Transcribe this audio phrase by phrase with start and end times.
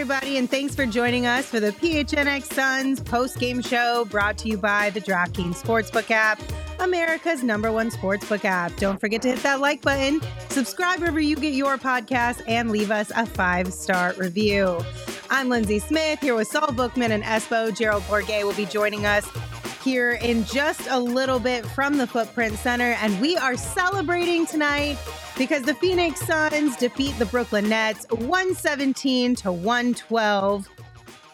[0.00, 4.48] Everybody, and thanks for joining us for the PHNX Suns post game show brought to
[4.48, 6.40] you by the DraftKings Sportsbook app,
[6.78, 8.74] America's number one sportsbook app.
[8.76, 12.90] Don't forget to hit that like button, subscribe wherever you get your podcast, and leave
[12.90, 14.80] us a five star review.
[15.28, 17.76] I'm Lindsay Smith here with Saul Bookman and Espo.
[17.76, 19.28] Gerald Bourguet will be joining us
[19.82, 24.98] here in just a little bit from the Footprint Center, and we are celebrating tonight
[25.38, 30.68] because the Phoenix Suns defeat the Brooklyn Nets 117 to 112.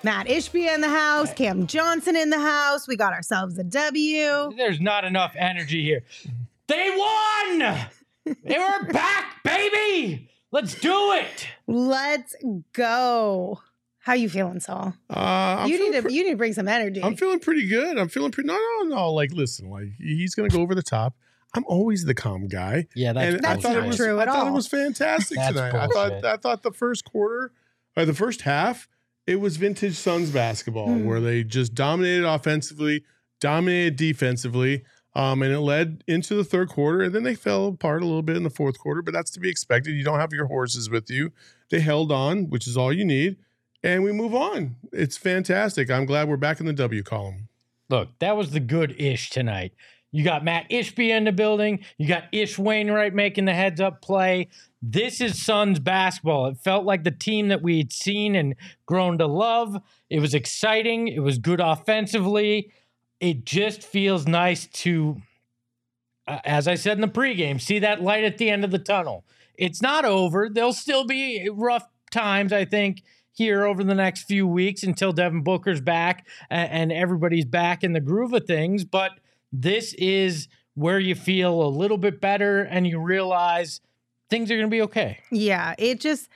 [0.02, 2.86] Matt Ishbia in the house, Cam Johnson in the house.
[2.86, 4.52] We got ourselves a W.
[4.56, 6.04] There's not enough energy here.
[6.68, 7.58] They won!
[8.44, 10.30] they were back, baby!
[10.52, 11.48] Let's do it!
[11.66, 12.36] Let's
[12.72, 13.60] go.
[14.06, 14.94] How you feeling, Saul?
[15.10, 17.02] Uh, I'm you need to pre- you need to bring some energy.
[17.02, 17.98] I'm feeling pretty good.
[17.98, 18.46] I'm feeling pretty.
[18.46, 19.12] No, no, no.
[19.12, 21.14] Like, listen, like he's gonna go over the top.
[21.54, 22.86] I'm always the calm guy.
[22.94, 24.68] Yeah, that's and I That's thought not it was, true I at thought it was
[24.68, 25.74] fantastic That's tonight.
[25.74, 26.24] I thought.
[26.24, 27.50] I thought the first quarter
[27.96, 28.86] or the first half,
[29.26, 31.04] it was vintage Suns basketball Hmm.
[31.04, 33.02] where they just dominated offensively,
[33.40, 34.84] dominated defensively.
[35.16, 38.22] Um, and it led into the third quarter, and then they fell apart a little
[38.22, 39.92] bit in the fourth quarter, but that's to be expected.
[39.96, 41.32] You don't have your horses with you.
[41.70, 43.36] They held on, which is all you need,
[43.86, 44.74] and we move on.
[44.92, 45.90] It's fantastic.
[45.92, 47.48] I'm glad we're back in the W column.
[47.88, 49.74] Look, that was the good ish tonight.
[50.10, 51.80] You got Matt Ishbia in the building.
[51.96, 54.48] You got Ish Wainwright making the heads up play.
[54.82, 56.46] This is Suns basketball.
[56.46, 58.56] It felt like the team that we had seen and
[58.86, 59.76] grown to love.
[60.10, 61.06] It was exciting.
[61.06, 62.72] It was good offensively.
[63.20, 65.20] It just feels nice to,
[66.26, 68.78] uh, as I said in the pregame, see that light at the end of the
[68.78, 69.24] tunnel.
[69.54, 70.48] It's not over.
[70.48, 73.02] There'll still be rough times, I think,
[73.36, 77.92] here over the next few weeks until Devin Booker's back and, and everybody's back in
[77.92, 78.84] the groove of things.
[78.84, 79.12] But
[79.52, 83.82] this is where you feel a little bit better and you realize
[84.30, 85.18] things are going to be okay.
[85.30, 86.30] Yeah, it just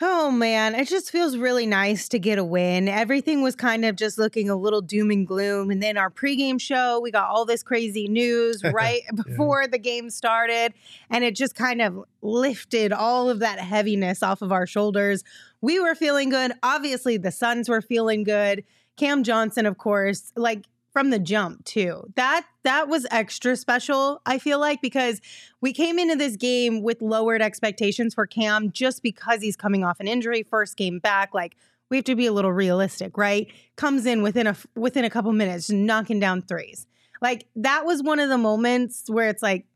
[0.00, 2.86] Oh man, it just feels really nice to get a win.
[2.86, 5.72] Everything was kind of just looking a little doom and gloom.
[5.72, 10.08] And then our pregame show, we got all this crazy news right before the game
[10.10, 10.72] started.
[11.10, 15.24] And it just kind of lifted all of that heaviness off of our shoulders.
[15.60, 16.52] We were feeling good.
[16.62, 18.64] Obviously, the Suns were feeling good.
[18.96, 22.02] Cam Johnson, of course, like from the jump too.
[22.16, 25.20] That that was extra special, I feel like, because
[25.60, 30.00] we came into this game with lowered expectations for Cam just because he's coming off
[30.00, 31.34] an injury, first game back.
[31.34, 31.56] Like
[31.90, 33.46] we have to be a little realistic, right?
[33.76, 36.86] Comes in within a within a couple minutes, knocking down threes.
[37.20, 39.66] Like that was one of the moments where it's like,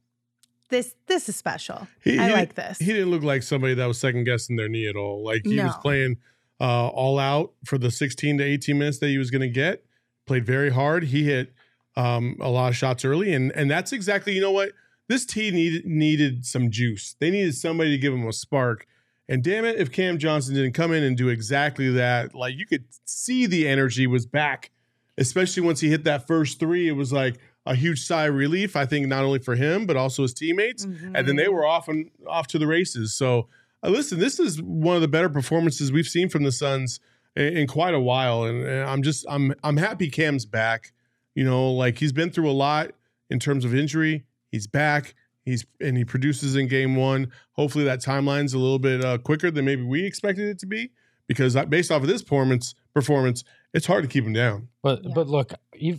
[0.73, 1.87] this this is special.
[2.03, 2.79] He- I he like this.
[2.79, 5.23] He didn't look like somebody that was second guessing their knee at all.
[5.25, 6.17] Like he was playing
[6.61, 9.85] uh, all out for the 16 to 18 minutes that he was going to get.
[10.27, 11.05] Played very hard.
[11.05, 11.53] He hit
[11.97, 14.73] um, a lot of shots early, and and that's exactly you know what
[15.09, 17.17] this team needed needed some juice.
[17.21, 18.87] They needed somebody to give them a spark.
[19.29, 22.67] And damn it, if Cam Johnson didn't come in and do exactly that, like you
[22.67, 24.71] could see the energy was back,
[25.17, 26.89] especially once he hit that first three.
[26.89, 28.75] It was like a huge sigh of relief.
[28.77, 30.85] I think not only for him but also his teammates
[31.15, 33.15] and then they were off and off to the races.
[33.15, 33.49] So
[33.85, 37.01] uh, listen, this is one of the better performances we've seen from the Suns
[37.37, 40.93] in, in quite a while, and, and I'm just I'm I'm happy Cam's back.
[41.35, 42.93] You know, like he's been through a lot
[43.31, 44.25] in terms of injury.
[44.51, 45.15] He's back.
[45.45, 47.33] He's and he produces in game one.
[47.53, 50.91] Hopefully that timeline's a little bit uh, quicker than maybe we expected it to be
[51.27, 53.43] because uh, based off of this performance, performance,
[53.75, 54.69] it's hard to keep him down.
[54.83, 55.13] But Yeah.
[55.15, 55.53] but look,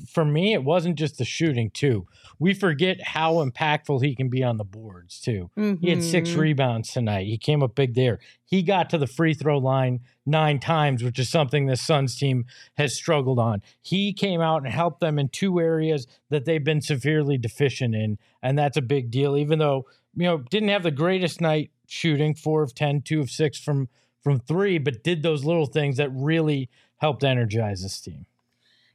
[0.07, 2.07] for me, it wasn't just the shooting too.
[2.39, 5.49] We forget how impactful he can be on the boards too.
[5.55, 6.37] He had six Mhm.
[6.37, 7.27] rebounds tonight.
[7.27, 8.19] He came up big there.
[8.45, 12.45] He got to the free throw line nine times, which is something the Suns team
[12.75, 13.61] has struggled on.
[13.81, 18.17] He came out and helped them in two areas that they've been severely deficient in,
[18.41, 19.35] and that's a big deal.
[19.37, 19.85] Even though
[20.15, 23.89] you know didn't have the greatest night shooting, four of 10, two of six from
[24.21, 26.69] from three, but did those little things that really
[27.03, 28.25] helped energize this team.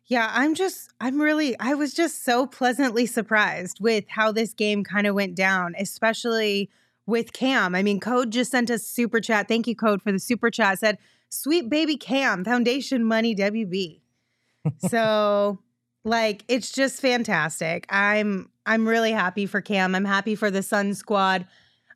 [0.07, 4.83] Yeah, I'm just, I'm really, I was just so pleasantly surprised with how this game
[4.83, 6.71] kind of went down, especially
[7.05, 7.75] with Cam.
[7.75, 9.47] I mean, Code just sent us super chat.
[9.47, 10.79] Thank you, Code, for the super chat.
[10.79, 10.97] Said,
[11.29, 14.01] sweet baby Cam, foundation money WB.
[14.89, 15.59] so,
[16.03, 17.85] like, it's just fantastic.
[17.91, 19.95] I'm, I'm really happy for Cam.
[19.95, 21.47] I'm happy for the Sun squad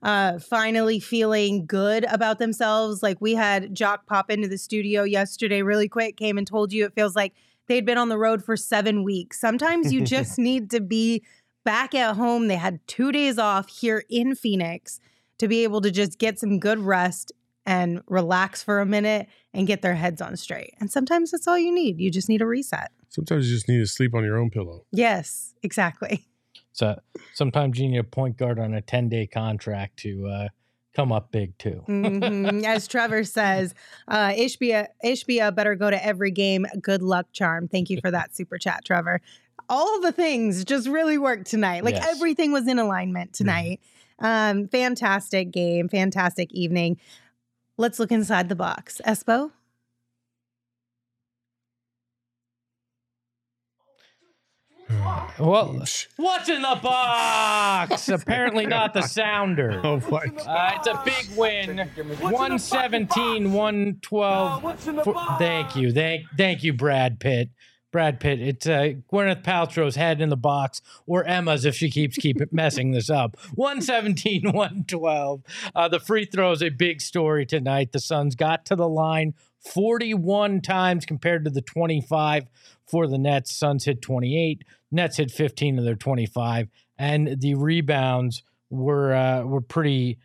[0.02, 3.02] uh, finally feeling good about themselves.
[3.02, 6.84] Like we had Jock pop into the studio yesterday really quick, came and told you
[6.84, 7.34] it feels like
[7.68, 9.40] they'd been on the road for seven weeks.
[9.40, 11.22] Sometimes you just need to be
[11.64, 12.48] back at home.
[12.48, 14.98] They had two days off here in Phoenix
[15.38, 17.32] to be able to just get some good rest
[17.64, 20.74] and relax for a minute and get their heads on straight.
[20.80, 22.00] And sometimes that's all you need.
[22.00, 22.90] You just need a reset.
[23.08, 24.84] Sometimes you just need to sleep on your own pillow.
[24.90, 26.26] Yes, exactly.
[26.72, 26.98] So
[27.34, 30.48] sometimes you need a point guard on a 10 day contract to uh,
[30.94, 31.84] come up big too.
[31.88, 32.64] Mhm.
[32.64, 33.74] As Trevor says,
[34.08, 36.66] uh, Ishbia, Ishbia better go to every game.
[36.80, 37.68] Good luck, charm.
[37.68, 39.20] Thank you for that super chat, Trevor.
[39.68, 41.84] All the things just really worked tonight.
[41.84, 42.06] Like Yes.
[42.10, 43.80] everything was in alignment tonight.
[44.18, 46.98] Um, fantastic game, fantastic evening.
[47.78, 49.00] Let's look inside the box.
[49.06, 49.50] Espo?
[55.38, 55.84] Well,
[56.16, 58.08] what's in the box?
[58.08, 59.80] Apparently not the sounder.
[59.92, 60.18] Oh my.
[60.18, 61.76] Uh, it's a big win.
[61.78, 65.38] 117, 112.
[65.38, 65.92] Thank you.
[65.92, 67.50] Thank thank you, Brad Pitt.
[67.90, 68.40] Brad Pitt.
[68.40, 72.92] It's uh, Gwyneth Paltrow's head in the box, or Emma's if she keeps keep messing
[72.92, 73.36] this up.
[73.54, 75.42] 117, 112.
[75.74, 77.92] Uh, the free throw is a big story tonight.
[77.92, 82.46] The Suns got to the line 41 times compared to the 25
[82.92, 83.56] for the Nets.
[83.56, 84.64] Suns hit 28.
[84.92, 86.68] Nets hit 15 of their 25.
[86.98, 90.18] And the rebounds were uh, were pretty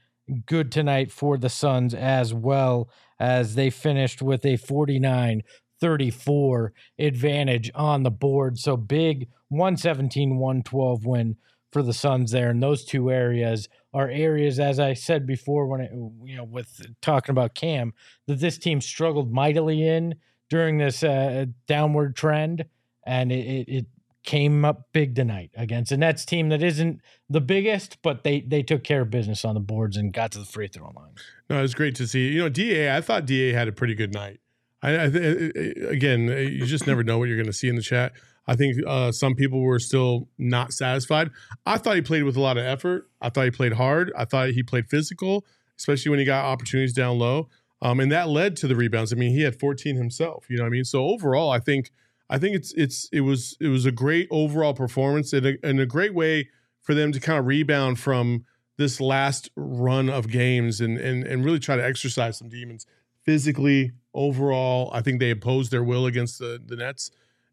[0.45, 5.41] good tonight for the Suns as well as they finished with a 49
[5.79, 8.59] 34 advantage on the board.
[8.59, 11.37] So big 117 112 win
[11.71, 12.49] for the Suns there.
[12.49, 15.91] And those two areas are areas, as I said before, when it,
[16.25, 17.93] you know, with talking about Cam,
[18.27, 20.15] that this team struggled mightily in
[20.49, 22.65] during this uh, downward trend.
[23.05, 23.85] And it, it,
[24.27, 26.99] came up big tonight against a Nets team that isn't
[27.29, 30.39] the biggest, but they they took care of business on the boards and got to
[30.39, 31.13] the free throw line.
[31.49, 32.33] No, it was great to see.
[32.33, 32.95] You know, Da.
[32.95, 34.41] I thought Da had a pretty good night.
[34.83, 35.53] I, I th-
[35.87, 38.11] again, you just never know what you're going to see in the chat.
[38.47, 41.31] I think uh, some people were still not satisfied.
[41.65, 43.09] I thought he played with a lot of effort.
[43.21, 44.11] I thought he played hard.
[44.17, 45.45] I thought he played physical,
[45.77, 47.47] especially when he got opportunities down low.
[47.81, 49.13] Um, and that led to the rebounds.
[49.13, 50.45] I mean, he had 14 himself.
[50.49, 50.83] You know what I mean?
[50.83, 51.91] So overall, I think
[52.29, 55.79] I think it's it's it was it was a great overall performance and a, and
[55.79, 56.49] a great way
[56.81, 58.45] for them to kind of rebound from
[58.77, 62.85] this last run of games and and and really try to exercise some demons
[63.23, 64.89] physically overall.
[64.93, 67.11] I think they opposed their will against the the Nets,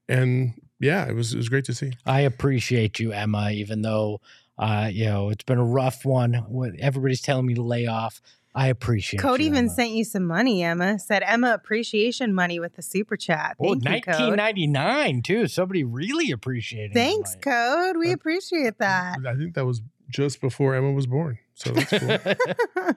[0.08, 1.92] and yeah, it was it was great to see.
[2.04, 4.20] I appreciate you, Emma, even though
[4.58, 6.74] uh, you know it's been a rough one.
[6.80, 8.20] Everybody's telling me to lay off.
[8.54, 9.20] I appreciate.
[9.20, 9.70] Code you, even Emma.
[9.70, 10.98] sent you some money, Emma.
[10.98, 13.56] Said Emma appreciation money with the super chat.
[13.58, 14.38] Oh, Thank you, Code.
[14.38, 15.48] 1999 too.
[15.48, 16.94] Somebody really appreciating.
[16.94, 17.36] Thanks.
[17.40, 17.96] Code.
[17.96, 19.18] We appreciate that.
[19.26, 22.86] I think that was just before Emma was born, so that's cool.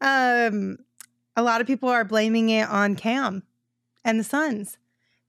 [0.00, 0.78] um,
[1.36, 3.42] a lot of people are blaming it on Cam
[4.04, 4.78] and the Suns.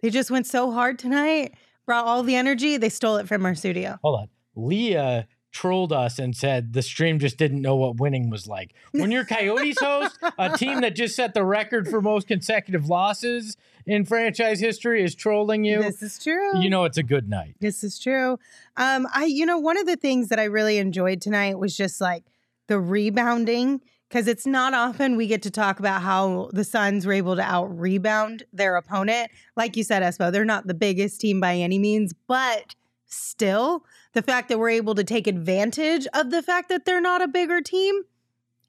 [0.02, 1.56] They just went so hard tonight,
[1.86, 2.78] brought all the energy.
[2.78, 3.98] They stole it from our studio.
[4.04, 4.28] Hold on.
[4.56, 8.74] Leah trolled us and said the stream just didn't know what winning was like.
[8.92, 13.58] When your Coyotes host, a team that just set the record for most consecutive losses
[13.86, 16.60] in franchise history, is trolling you, This is true.
[16.62, 17.56] you know it's a good night.
[17.60, 18.38] This is true.
[18.78, 22.00] Um, I, you know, one of the things that I really enjoyed tonight was just
[22.00, 22.24] like
[22.68, 27.14] the rebounding, because it's not often we get to talk about how the Suns were
[27.14, 29.32] able to out rebound their opponent.
[29.56, 32.76] Like you said, Espo, they're not the biggest team by any means, but
[33.08, 37.22] still, the fact that we're able to take advantage of the fact that they're not
[37.22, 38.02] a bigger team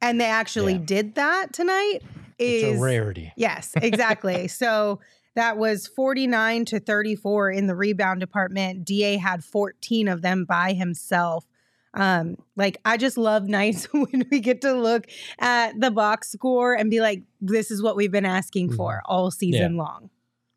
[0.02, 0.85] and they actually Yeah.
[0.85, 2.00] did that tonight
[2.38, 3.32] is It's a rarity.
[3.37, 4.49] Yes, exactly.
[4.62, 5.00] so
[5.37, 8.85] that was 49 to 34 in the rebound department.
[8.85, 11.47] DA had 14 of them by himself.
[11.94, 15.06] Um, like I just love nights when we get to look
[15.38, 19.30] at the box score and be like, this is what we've been asking for all
[19.30, 20.11] season long.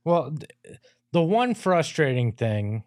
[0.06, 0.78] Well, th-
[1.12, 2.84] the one frustrating thing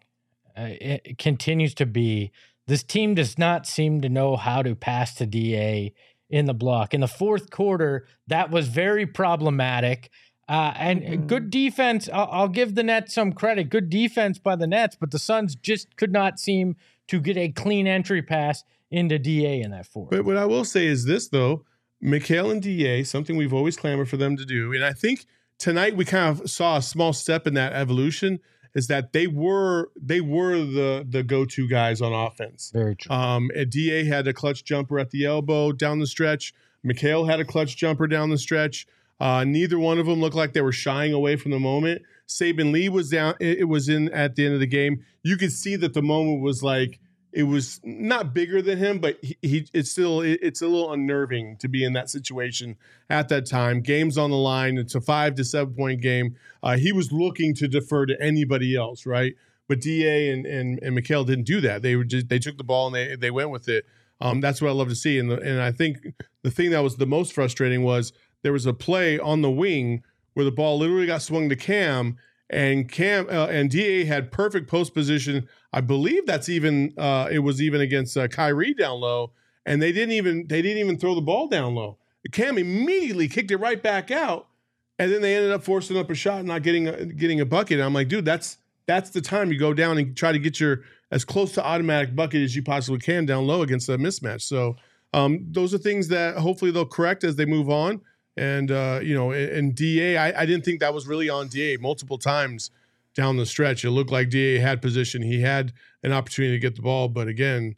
[0.57, 2.31] it, it continues to be
[2.67, 5.93] this team does not seem to know how to pass to DA
[6.29, 6.93] in the block.
[6.93, 10.09] In the fourth quarter, that was very problematic.
[10.49, 11.27] Uh, and Mhm.
[11.27, 12.09] good defense.
[12.11, 13.69] I'll, I'll give the Nets some credit.
[13.69, 16.75] Good defense by the Nets, but the Suns just could not seem
[17.07, 20.09] to get a clean entry pass into DA in that fourth.
[20.09, 21.63] But what I will say is this, though,
[22.03, 25.25] Mikal and Da, something we've always clamored for them to do, and I think
[25.57, 28.39] tonight we kind of saw a small step in that evolution.
[28.75, 32.71] Is that they were they were the the go to guys on offense.
[32.73, 33.13] Very true.
[33.13, 36.53] Um, Da had a clutch jumper at the elbow down the stretch.
[36.85, 38.87] Mikal had a clutch jumper down the stretch.
[39.19, 42.03] Uh, neither one of them looked like they were shying away from the moment.
[42.27, 43.35] Saben Lee was down.
[43.39, 45.03] It, it was in at the end of the game.
[45.23, 46.99] You could see that the moment was like
[47.37, 50.91] it was not bigger than him, but he, he it's still it, it's a little
[50.91, 52.75] unnerving to be in that situation
[53.11, 53.81] at that time.
[53.81, 54.79] Games on the line.
[54.79, 56.35] It's a five to seven point game.
[56.63, 59.35] Uh, he was looking to defer to anybody else, right?
[59.67, 61.83] But Da and and, and Mikal didn't do that.
[61.83, 63.85] They were just they took the ball and they they went with it.
[64.19, 65.19] Um, that's what I love to see.
[65.19, 65.99] And the, and I think
[66.41, 70.01] the thing that was the most frustrating was there was a play on the wing
[70.33, 72.17] where the ball literally got swung to Cam
[72.49, 75.47] and Cam uh, and Da had perfect post position.
[75.73, 79.31] I believe that's even uh, it was even against uh, Kyrie down low,
[79.65, 81.97] and they didn't even they didn't even throw the ball down low.
[82.31, 84.47] Cam immediately kicked it right back out,
[84.99, 87.45] and then they ended up forcing up a shot and not getting a, getting a
[87.45, 87.79] bucket.
[87.79, 90.59] And I'm like, dude, that's that's the time you go down and try to get
[90.59, 94.41] your as close to automatic bucket as you possibly can down low against a mismatch.
[94.41, 94.75] So
[95.13, 98.01] um, those are things that hopefully they'll correct as they move on.
[98.37, 101.77] And uh, you know, and Da, I, I didn't think that was really on Da
[101.77, 102.71] multiple times
[103.15, 103.83] down the stretch.
[103.83, 105.23] It looked like Da had position.
[105.23, 107.75] He had an opportunity to get the ball, but again,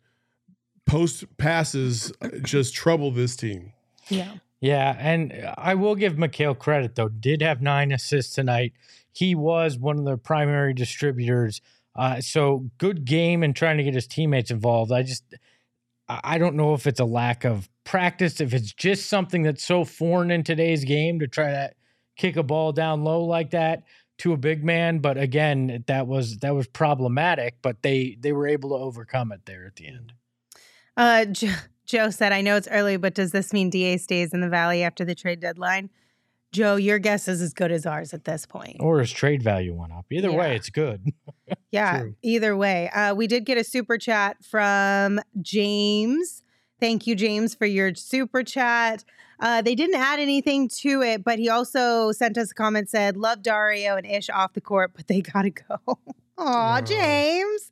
[0.85, 2.11] post passes
[2.41, 3.73] just trouble this team.
[4.09, 4.33] Yeah.
[4.61, 7.07] Yeah, and I will give Mikal credit though.
[7.07, 8.73] Did have nine assists tonight.
[9.13, 11.61] He was one of the primary distributors.
[11.95, 14.91] Uh, so good game and trying to get his teammates involved.
[14.91, 15.23] I just
[16.09, 19.83] I don't know if it's a lack of practice, if it's just something that's so
[19.83, 21.71] foreign in today's game to try to
[22.15, 23.83] kick a ball down low like that
[24.19, 24.99] to a big man.
[24.99, 27.55] But again, that was that was problematic.
[27.63, 30.13] But they they were able to overcome it there at the end.
[30.95, 31.55] Uh, Joe,
[31.85, 34.83] Joe said, "I know it's early, but does this mean Da stays in the Valley
[34.83, 35.89] after the trade deadline?"
[36.51, 38.77] Joe, your guess is as good as ours at this point.
[38.79, 40.05] Or his trade value went up.
[40.11, 41.11] Either way, it's good.
[41.71, 42.15] Yeah, True.
[42.23, 42.89] either way.
[42.89, 46.43] Uh, we did get a super chat from James.
[46.79, 49.03] Thank you, James, for your super chat.
[49.39, 53.15] Uh, they didn't add anything to it, but he also sent us a comment said,
[53.17, 55.77] Love Dario and Ish off the court, but they got to go.
[56.37, 56.81] Aw, Aw.
[56.81, 57.71] James.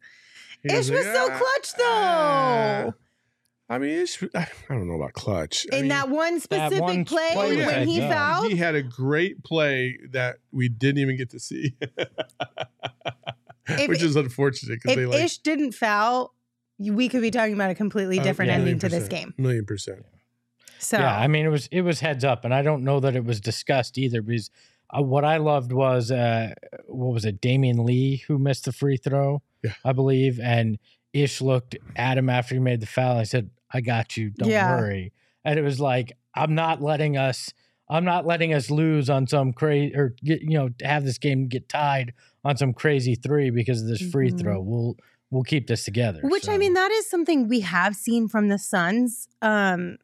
[0.64, 2.92] He Ish was so "Ah, clutch, though." ah."
[3.70, 5.68] I mean, it's, I don't know about clutch.
[5.74, 8.18] I In mean, that one specific one play, play when he heads up.
[8.18, 11.76] fouled, he had a great play that we didn't even get to see,
[13.68, 16.34] If- which is unfortunate because if they like Ish didn't foul,
[16.80, 19.34] we could be talking about a completely uh, different yeah, ending to this game.
[19.38, 20.06] Million percent.
[20.80, 23.16] So, Yeah, I mean it was it was heads up, and I don't know that
[23.16, 24.50] it was discussed either because
[24.96, 26.54] uh, what I loved was uh,
[26.88, 29.74] what was it, Damion Lee who missed the free throw, Yeah.
[29.84, 30.78] I believe, and
[31.14, 33.12] Ish looked at him after he made the foul.
[33.12, 34.70] and I said, "I got you, don't Yeah.
[34.76, 37.52] worry." And it was like, I'm not letting us,
[37.90, 41.48] I'm not letting us lose on some crazy or get, you know have this game
[41.48, 44.40] get tied on some crazy three because of this free Mhm.
[44.40, 44.62] throw.
[44.62, 44.96] We'll
[45.32, 46.22] we'll keep this together.
[46.24, 49.98] Which I mean, that is something we have seen from the Suns, um,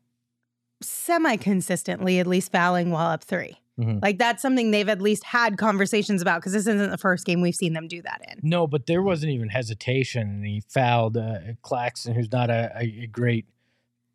[0.81, 4.03] semi consistently, at least fouling while up 3 Mhm.
[4.03, 7.41] Like that's something they've at least had conversations about because this isn't the first game
[7.41, 8.39] we've seen them do that in.
[8.43, 13.07] No, but there wasn't even hesitation, and he fouled uh, Claxton, who's not a, a
[13.07, 13.47] great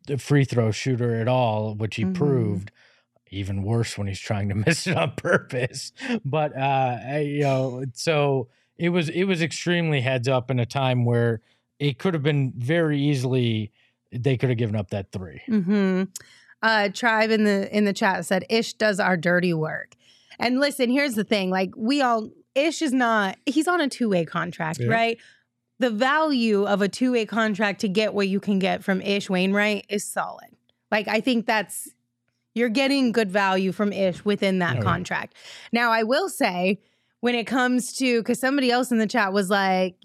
[0.09, 2.13] uh, free throw shooter at all, which he Mhm.
[2.13, 2.71] proved.
[3.31, 5.91] Even worse when he's trying to miss it on purpose.
[6.23, 8.47] But uh, you know, so
[8.79, 11.41] it was it was extremely heads up in a time where
[11.79, 13.71] it could have been very easily
[14.11, 15.41] they could have given up that three.
[15.45, 16.03] hmm
[16.63, 19.93] Uh, Tribe in the in the chat said Ish does our dirty work.
[20.39, 23.37] And listen, here's the thing: like we all, Ish is not.
[23.45, 24.87] He's on a two way contract, Yeah.
[24.87, 25.17] right?
[25.79, 29.29] The value of a two way contract to get what you can get from Ish
[29.29, 30.49] Wainwright is solid.
[30.91, 31.87] Like I think that's
[32.55, 34.83] you're getting good value from Ish within that Oh, yeah.
[34.83, 35.35] contract.
[35.71, 36.79] Now I will say
[37.21, 39.95] when it comes to because somebody else in the chat was like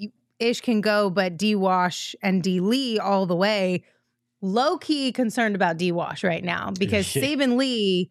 [0.40, 3.84] Ish can go, but D Wash and D Lee all the way
[4.42, 7.22] low key concerned about D Wash right now because Yeah.
[7.22, 8.10] Saben Lee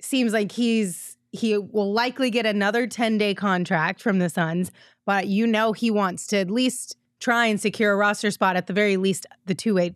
[0.00, 4.70] seems like he's he will likely get another 10 day contract from the Suns,
[5.06, 8.66] but you know he wants to at least try and secure a roster spot at
[8.66, 9.94] the very least the two way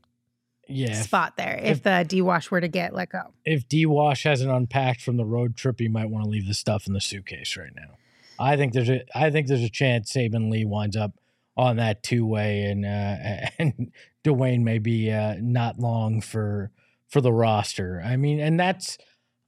[0.68, 3.22] Yeah, spot there if, if- the D Wash were to get let go.
[3.44, 6.54] if D Wash hasn't unpacked from the road trip, he might want to leave the
[6.54, 7.96] stuff in the suitcase right now.
[8.38, 11.12] I think there's a I think there's a chance Saben Lee winds up
[11.56, 16.70] on that two way, and uh, and Duane may be uh, not long for
[17.08, 18.02] for the roster.
[18.04, 18.98] I mean, and that's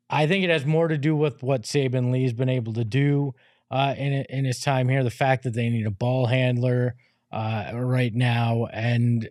[0.09, 3.35] I think it has more to do with what Saben Lee's been able to do
[3.71, 5.02] uh, in in his time here.
[5.02, 6.95] The fact that they need a ball handler
[7.33, 9.28] uh, right now, and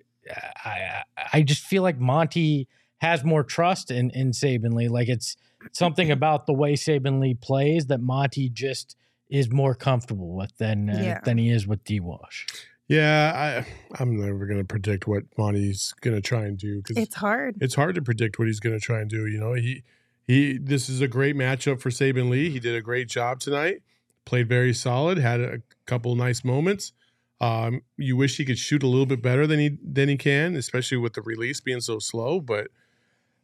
[0.64, 4.90] I I just feel like Monty has more trust in in Saben Lee.
[4.90, 5.38] Like it's
[5.72, 8.96] something about the way Saben Lee plays that Monty just
[9.30, 11.20] is more comfortable with than uh, Yeah.
[11.24, 12.46] than he is with D Wash.
[12.88, 16.98] Yeah, I, I'm never going to predict what Monty's going to try and do because
[16.98, 17.56] It's hard.
[17.60, 19.26] it's hard to predict what he's going to try and do.
[19.26, 19.84] You know, he
[20.28, 20.60] he.
[20.60, 22.50] This is a great matchup for Saben Lee.
[22.52, 23.82] He did a great job tonight.
[24.26, 25.18] Played very solid.
[25.18, 26.94] Had a couple nice moments.
[27.42, 30.56] Um, you wish he could shoot a little bit better than he than he can,
[30.56, 32.40] especially with the release being so slow.
[32.40, 32.68] But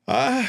[0.07, 0.45] uh,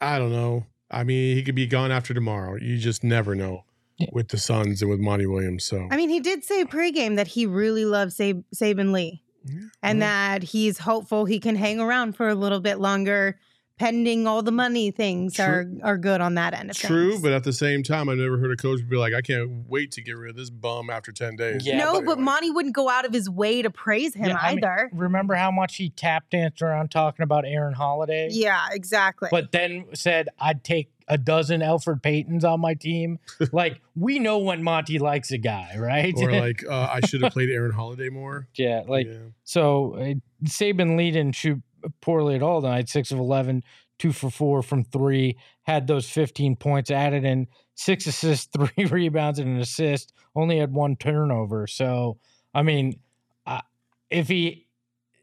[0.00, 0.66] I don't know.
[0.90, 2.56] I mean, he could be gone after tomorrow.
[2.56, 3.64] You just never know
[3.98, 4.08] Yeah.
[4.12, 5.64] with the Suns and with Monty Williams.
[5.64, 9.60] So I mean, he did say pregame that he really loves Sab- Saben Lee Yeah,
[9.82, 13.38] and well, that he's hopeful he can hang around for a little bit longer,
[13.78, 15.80] pending all the money things are True.
[15.82, 17.22] are good on that end of True, things.
[17.22, 19.92] but at the same time, I never heard a coach be like, "I can't wait
[19.92, 22.24] to get rid of this bum after ten days." Yeah, no, but but anyway.
[22.24, 24.90] Monty wouldn't go out of his way to praise him Yeah, I mean, either.
[24.92, 28.28] Remember how much he tap danced around talking about Aaron Holiday?
[28.30, 29.28] yeah, exactly.
[29.30, 33.20] But then said, I'd take a dozen Elfrid Paytons on my team.
[33.52, 36.12] like, we know when Monty likes a guy, right?
[36.16, 38.48] Or like, uh, I should have played Aaron Holiday more.
[38.54, 39.18] yeah, like, yeah.
[39.44, 40.14] so uh,
[40.44, 41.62] Saben Lee didn't shoot
[42.00, 42.88] poorly at all tonight.
[42.88, 43.62] Six of 11,
[43.98, 49.38] two for four from three, had those 15 points, added in six assists, three rebounds,
[49.38, 51.66] and an assist, only had one turnover.
[51.66, 52.18] So,
[52.54, 53.00] I mean,
[53.46, 53.60] uh,
[54.10, 54.66] if he,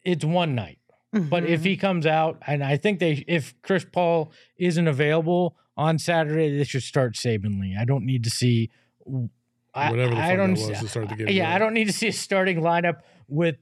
[0.03, 0.79] it's one night.
[1.15, 5.99] But if he comes out, and I think they, if Chris Paul isn't available on
[5.99, 7.77] Saturday, they should start Saben Lee.
[7.79, 8.71] I don't need to see
[9.05, 10.53] Whatever the I fuck don't.
[10.55, 11.27] that was to start the game.
[11.29, 13.57] yeah, I don't need to see a starting lineup with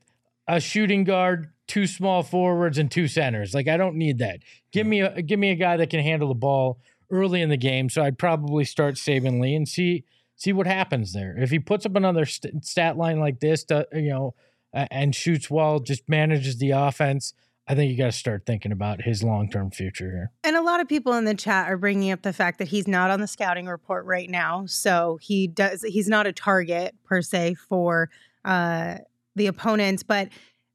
[0.47, 3.53] a shooting guard, two small forwards, and two centers.
[3.53, 4.39] Like I don't need that.
[4.73, 7.55] Give me a give me a guy that can handle the ball early in the
[7.55, 7.89] game.
[7.89, 10.03] So I'd probably start Saben Lee and see
[10.35, 11.33] see what happens there.
[11.37, 14.33] If he puts up another st- stat line like this, to, you know,
[14.73, 17.33] a- and shoots well, just manages the offense.
[17.69, 20.31] I think you got to start thinking about his long term future here.
[20.43, 22.85] And a lot of people in the chat are bringing up the fact that he's
[22.85, 27.21] not on the scouting report right now, so he does he's not a target per
[27.21, 28.09] se for
[28.43, 28.97] uh,
[29.37, 30.27] the opponents, but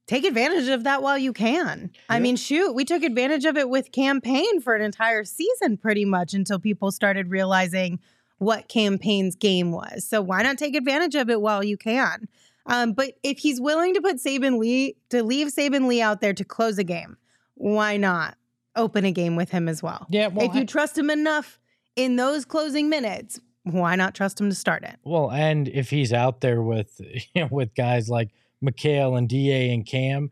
[0.07, 1.91] take advantage of that while you can.
[2.09, 5.77] I mean, shoot, we took advantage of it with Cam Payne for an entire season
[5.77, 7.99] pretty much until people started realizing
[8.39, 10.07] what Cam Payne's game was.
[10.07, 12.27] So why not take advantage of it while you can?
[12.65, 16.33] Um, but if he's willing to put Saben Lee to leave Saben Lee out there
[16.33, 17.17] to close a game,
[17.55, 18.37] why not
[18.75, 20.05] open a game with him as well?
[20.09, 21.59] Yeah, well, if you trust him enough
[21.95, 24.97] in those closing minutes, why not trust him to start it?
[25.03, 26.99] Well, and if he's out there with
[27.33, 28.29] you know, with guys like
[28.63, 30.31] Mikal and Da and Cam,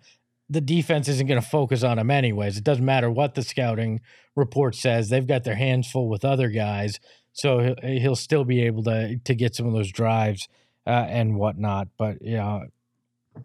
[0.49, 2.57] the defense isn't going to focus on him anyways.
[2.57, 4.01] It doesn't matter what the scouting
[4.35, 6.99] report says; they've got their hands full with other guys,
[7.33, 10.47] so he'll, still be able to to get some of those drives
[10.85, 11.87] uh, and whatnot.
[11.97, 12.65] But you know,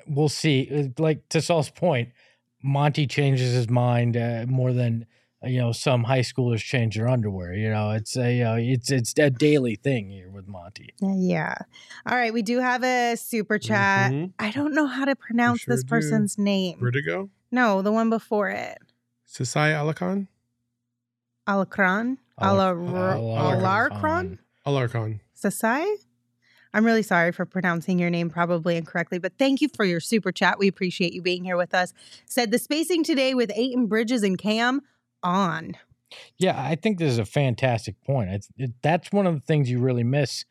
[0.06, 0.92] we'll see.
[0.98, 2.10] Like to Saul's point,
[2.62, 5.06] Monty changes his mind uh, more than
[5.42, 7.54] you know some high schoolers change their underwear.
[7.54, 10.94] You know, it's a uh, it's it's a daily thing here with Monty.
[11.00, 11.54] Yeah.
[12.06, 12.32] All right.
[12.32, 14.12] We do have a super chat.
[14.12, 14.32] Mhm.
[14.38, 15.88] I don't know how to pronounce sure this do.
[15.88, 16.78] person's name.
[16.80, 18.78] Vertigo, No, the one before it.
[19.28, 20.26] sasai alakon
[21.48, 22.18] Alacron?
[22.40, 24.38] Alar- Alarcron?
[24.66, 25.20] Alarcon.
[25.36, 25.96] Sasai?
[26.72, 30.30] I'm really sorry for pronouncing your name probably incorrectly, but thank you for your super
[30.30, 30.58] chat.
[30.58, 31.92] We appreciate you being here with us.
[32.26, 34.82] Said the spacing today with Ayton Bridges and Cam
[35.22, 35.76] on.
[36.38, 38.30] Yeah, I think this is a fantastic point.
[38.30, 40.44] It's, it, that's one of the things you really miss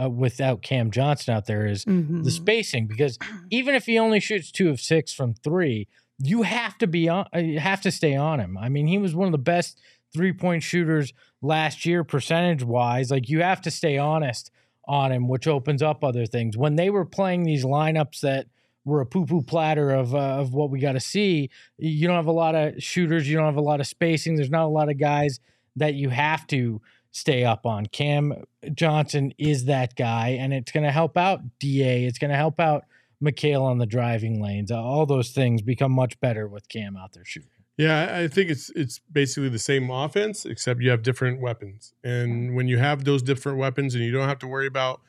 [0.00, 2.24] uh, without Cam Johnson out there is Mhm.
[2.24, 3.18] the spacing because
[3.50, 7.26] even if he only shoots two of six from three, you have to be on.
[7.34, 8.56] uh, You have to stay on him.
[8.56, 9.80] I mean, he was one of the best
[10.12, 13.10] three point shooters last year, percentage wise.
[13.10, 14.50] Like you have to stay honest
[14.86, 16.56] on him, which opens up other things.
[16.56, 18.46] When they were playing these lineups that
[18.90, 21.48] were a poo poo platter of uh, of what we got to see,
[21.78, 23.28] you don't have a lot of shooters.
[23.28, 24.36] You don't have a lot of spacing.
[24.36, 25.40] There's not a lot of guys
[25.76, 27.86] that you have to stay up on.
[27.86, 32.06] Cam Johnson is that guy, and it's going to help out Da.
[32.06, 32.84] It's going to help out
[33.22, 34.70] Mikal on the driving lanes.
[34.70, 37.50] All those things become much better with Cam out there shooting.
[37.76, 41.94] Yeah, I think it's it's basically the same offense except you have different weapons.
[42.04, 45.00] And when you have those different weapons, and you don't have to worry about,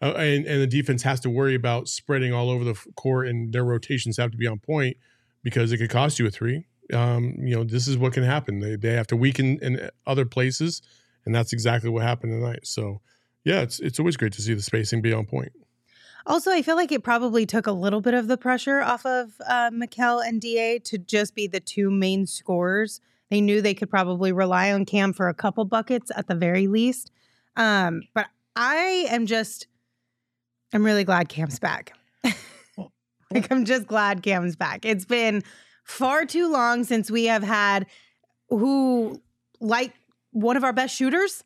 [0.00, 3.52] uh, and and the defense has to worry about spreading all over the court, and
[3.52, 4.96] their rotations have to be on point
[5.42, 6.66] because it could cost you a three.
[6.92, 8.60] Um, you know, this is what can happen.
[8.60, 10.82] They they have to weaken in other places,
[11.24, 12.66] and that's exactly what happened tonight.
[12.66, 13.00] So,
[13.44, 15.52] yeah, it's it's always great to see the spacing be on point.
[16.26, 19.32] Also, I feel like it probably took a little bit of the pressure off of
[19.46, 23.00] uh, Mikal and Da to just be the two main scorers.
[23.30, 26.66] They knew they could probably rely on Cam for a couple buckets at the very
[26.66, 27.10] least.
[27.56, 29.66] Um, but I am just,
[30.72, 31.92] I'm really glad Cam's back.
[32.24, 34.84] like, I'm just glad Cam's back.
[34.84, 35.42] It's been
[35.84, 37.86] far too long since we have had
[38.50, 39.20] who,
[39.60, 39.92] like,
[40.32, 41.42] one of our best shooters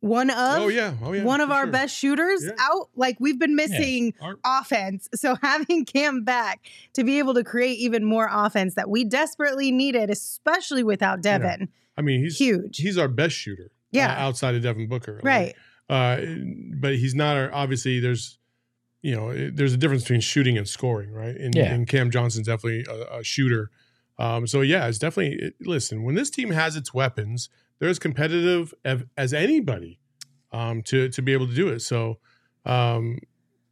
[0.00, 1.72] one of oh yeah, oh yeah, one of our sure.
[1.72, 2.52] best shooters Yeah.
[2.60, 2.88] out.
[2.94, 5.08] Like we've been missing Our- offense.
[5.16, 6.60] So having Cam back
[6.94, 11.68] to be able to create even more offense that we desperately needed, especially without Devin.
[11.96, 12.76] I mean, he's Huge.
[12.76, 13.64] he's our best shooter.
[13.72, 14.14] uh, Yeah.
[14.24, 15.14] outside of Devin Booker.
[15.16, 15.56] Like, Right.
[15.88, 16.20] Uh,
[16.80, 18.38] but he's not our, obviously there's
[19.02, 21.72] you know it- there's a difference between shooting and scoring right and, Yeah.
[21.72, 23.70] and cam johnson's definitely a, a shooter
[24.18, 27.48] um, so yeah it's definitely it, listen when this team has its weapons
[27.78, 30.00] they're as competitive as, as anybody
[30.52, 32.18] um, to to be able to do it so
[32.64, 33.18] um,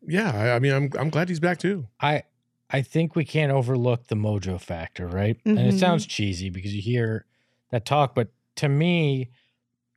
[0.06, 2.22] yeah I, I mean I'm, I'm glad he's back too I
[2.70, 5.36] I think we can't overlook the mojo factor, right?
[5.44, 5.78] And it Mhm.
[5.78, 7.24] sounds cheesy because you hear
[7.70, 9.30] that talk, but to me,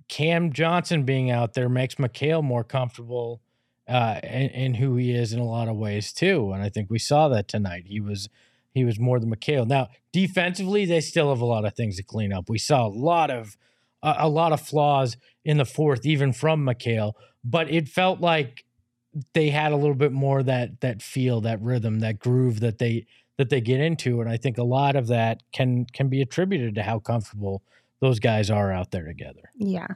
[0.09, 3.41] Cam Johnson being out there makes Mikal more comfortable
[3.87, 6.51] uh, in, in who he is in a lot of ways too.
[6.51, 7.85] And I think we saw that tonight.
[7.87, 8.27] He was
[8.71, 9.67] he was more than Mikal.
[9.67, 12.49] Now defensively, they still have a lot of things to clean up.
[12.49, 13.55] We saw a lot of
[14.03, 17.13] a, a lot of flaws in the fourth, even from Mikal.
[17.43, 18.65] But it felt like
[19.33, 23.05] they had a little bit more that that feel, that rhythm, that groove that they
[23.37, 26.75] that they get into, and I think a lot of that can can be attributed
[26.75, 27.63] to how comfortable
[28.01, 29.51] those guys are out there together.
[29.55, 29.87] Yeah.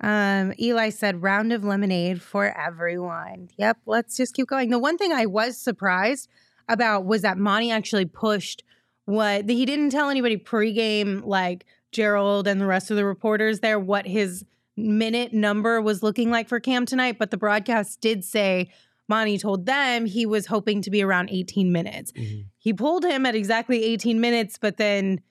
[0.00, 3.48] Um, Eli said round of lemonade for everyone.
[3.56, 4.70] Yep, let's just keep going.
[4.70, 6.28] The one thing I was surprised
[6.68, 8.62] about was that Monty actually pushed
[9.06, 13.78] what he didn't tell anybody pregame, like Gerald and the rest of the reporters there,
[13.78, 14.44] what his
[14.76, 17.18] minute number was looking like for Cam tonight.
[17.18, 18.70] But the broadcast did say
[19.08, 22.12] Monty told them he was hoping to be around 18 minutes.
[22.58, 25.22] He pulled him at exactly 18 minutes, but then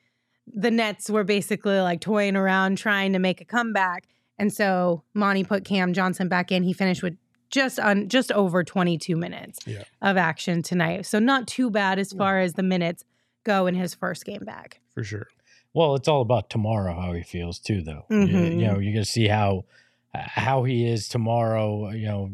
[0.53, 4.07] the Nets were basically like toying around trying to make a comeback.
[4.39, 6.63] And so Monty put Cam Johnson back in.
[6.63, 7.17] He finished with
[7.49, 9.83] just on just over 22 minutes Yeah.
[10.01, 11.05] of action tonight.
[11.05, 13.03] So not too bad as far as the minutes
[13.43, 14.79] go in his first game back.
[14.93, 15.27] for sure
[15.73, 18.05] Well, it's all about tomorrow how he feels too, though.
[18.09, 18.51] You- Mhm.
[18.59, 19.65] You, know, you're gonna see how
[20.13, 21.91] how he is tomorrow.
[21.91, 22.31] You know,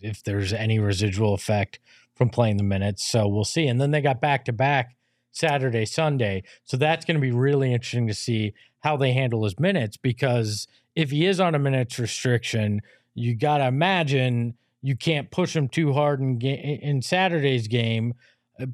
[0.00, 1.78] if there's any residual effect
[2.14, 3.04] from playing the minutes.
[3.06, 3.66] So we'll see.
[3.66, 4.96] And then they got back to back
[5.30, 6.42] Saturday, Sunday.
[6.64, 10.66] So that's going to be really interesting to see how they handle his minutes because
[10.94, 12.80] if he is on a minutes restriction,
[13.14, 18.14] you got to imagine you can't push him too hard in ga- in Saturday's game
[18.60, 18.66] uh,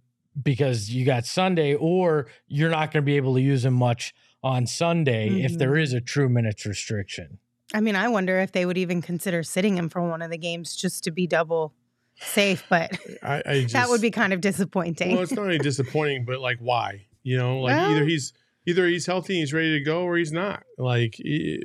[0.42, 4.14] because you got Sunday or you're not going to be able to use him much
[4.42, 5.58] on Sunday if Mhm.
[5.58, 7.38] there is a true minutes restriction.
[7.72, 10.36] I mean, I wonder if they would even consider sitting him for one of the
[10.36, 11.72] games just to be double
[12.20, 15.12] safe, but I, I just, that would be kind of disappointing.
[15.12, 18.32] well it's not only disappointing but like why you know like Well- either he's
[18.66, 21.58] either he's healthy and he's ready to go or he's not like yeah,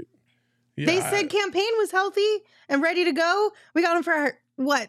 [0.78, 3.52] they I- said Cam Payne was healthy and ready to go.
[3.74, 4.88] We got him for what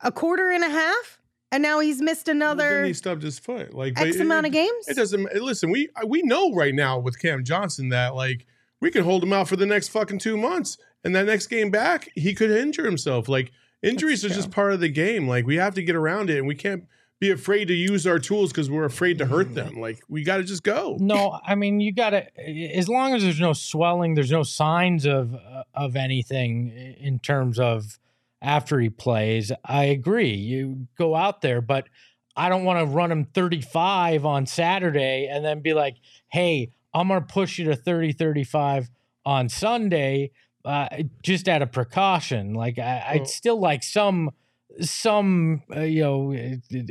[0.00, 1.20] a quarter and a half,
[1.52, 4.46] and now he's missed well, another then he stubbed his foot like X it- amount
[4.46, 4.88] it- of games.
[4.88, 5.70] It doesn't listen.
[5.70, 8.46] We we know right now with Cam Johnson that like
[8.80, 11.70] we can hold him out for the next fucking two months, and that next game
[11.70, 13.28] back he could injure himself.
[13.28, 13.52] Like
[13.84, 15.28] injuries That's are just part of the game.
[15.28, 16.84] Like we have to get around it, and we can't
[17.20, 19.80] be afraid to use our tools because we're afraid to hurt them.
[19.80, 20.96] Like we got to just go.
[21.00, 25.06] No, I mean you got to as long as there's no swelling, there's no signs
[25.06, 27.98] of uh, of anything in terms of
[28.42, 29.52] after he plays.
[29.64, 30.34] I agree.
[30.34, 31.88] You go out there, but
[32.36, 35.96] I don't want to run him 35 on Saturday and then be like,
[36.28, 38.90] "Hey, I'm going to push you to 30 35
[39.24, 40.32] on Sunday."
[40.64, 40.88] Uh,
[41.22, 44.30] just out of precaution, like I, Well- I'd still like some
[44.80, 46.34] some uh, you know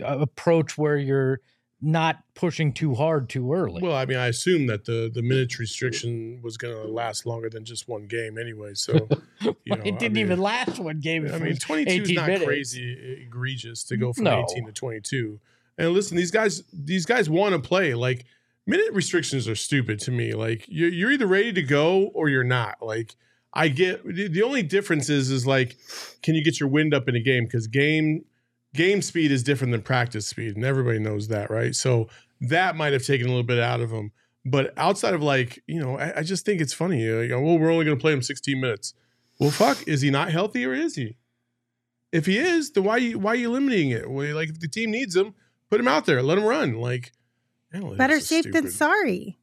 [0.07, 1.39] uh, approach where you're
[1.81, 3.81] not pushing too hard too early.
[3.81, 7.49] Well, I mean, I assume that the the minutes restriction was going to last longer
[7.49, 8.73] than just one game anyway.
[8.75, 8.93] So
[9.41, 11.27] you know, it didn't mean- even last one game.
[11.33, 12.45] I mean, 22 is not minutes.
[12.45, 14.45] crazy egregious to go from No.
[14.51, 15.39] 18 to 22.
[15.77, 17.95] And listen, these guys, these guys want to play.
[17.95, 18.25] Like
[18.65, 20.33] minute restrictions are stupid to me.
[20.35, 22.77] Like you're, you're either ready to go or you're not.
[22.81, 23.15] Like
[23.53, 25.77] I get the only difference is is like,
[26.23, 27.45] can you get your wind up in a game?
[27.45, 28.25] Because game
[28.73, 31.75] game speed is different than practice speed, and everybody knows that, right?
[31.75, 32.09] So
[32.41, 34.11] that might have taken a little bit out of him.
[34.45, 37.07] But outside of like, you know, I, I just think it's funny.
[37.07, 38.93] Like, well, we're only going to play him 16 minutes.
[39.39, 41.15] Well, fuck, is he not healthy or is he?
[42.11, 44.09] If he is, then why you why are you limiting it?
[44.09, 45.33] Well, like if the team needs him,
[45.69, 46.75] put him out there, let him run.
[46.75, 47.11] Like
[47.97, 49.39] Better safe than sorry.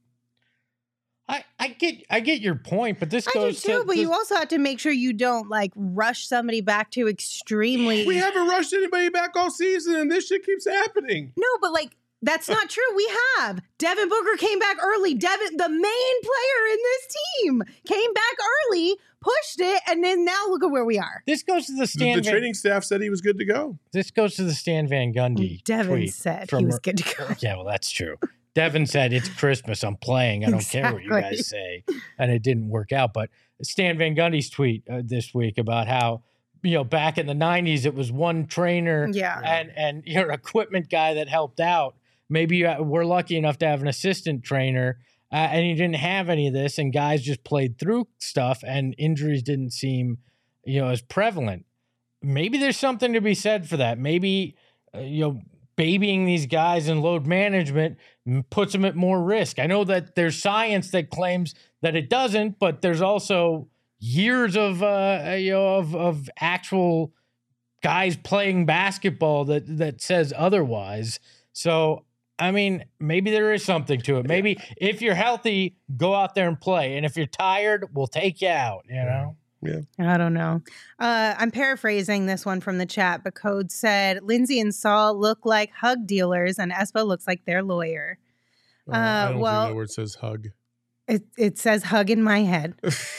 [1.31, 3.95] I, I get I get your point, but this I do goes too, to but
[3.95, 8.05] this- you also have to make sure you don't like rush somebody back to extremely.
[8.07, 11.33] We haven't rushed anybody back all season, and this shit keeps happening.
[11.37, 12.83] no, but like that's not true.
[12.97, 15.15] We have Devin Booker came back early.
[15.15, 18.37] Devin, the main player in this team, came back
[18.69, 21.23] early, pushed it, and then now look at where we are.
[21.27, 23.45] this goes to the The, Stan the Van, training staff said he was good to
[23.47, 23.79] go.
[23.93, 27.29] this goes to the Stan Van Gundy Devin tweet said he was good to go.
[27.39, 28.17] Yeah, well, that's true.
[28.55, 29.85] Devin said it's Christmas.
[29.85, 30.45] I'm playing.
[30.45, 31.85] I don't care what you guys say,
[32.19, 33.13] and it didn't work out.
[33.13, 33.31] But
[33.63, 36.23] Stan Van Gundy's tweet uh, this week about how
[36.63, 39.41] you know back in the '90s it was one trainer Yeah.
[39.45, 41.95] and and your equipment guy that helped out.
[42.29, 44.99] Maybe you, uh, we're lucky enough to have an assistant trainer,
[45.33, 48.95] uh, and you didn't have any of this, and guys just played through stuff, and
[48.99, 50.19] injuries didn't seem,
[50.65, 51.67] you know, as prevalent.
[52.23, 53.99] Maybe there's something to be said for that.
[53.99, 54.55] Maybe
[54.95, 55.41] uh, you know,
[55.81, 57.97] babying these guys in load management
[58.51, 59.59] puts them at more risk.
[59.59, 63.67] I know that there's science that claims that it doesn't, but there's also
[63.99, 67.15] years of uh, you know of of actual
[67.83, 71.19] guys playing basketball that that says otherwise.
[71.55, 72.05] So
[72.39, 74.29] I mean, maybe there is something to it.
[74.29, 78.43] Maybe if you're healthy, go out there and play, and if you're tired, we'll take
[78.43, 78.85] you out.
[78.87, 79.37] You know.
[79.99, 80.63] I don't know.
[80.99, 85.45] Uh, I'm paraphrasing this one from the chat, but Code said Lindsay and Saul look
[85.45, 88.19] like hug dealers, and Espo looks like their lawyer.
[88.89, 90.49] Uh, I don't well- think that word says hug.
[91.11, 92.75] It, it says hug in my head.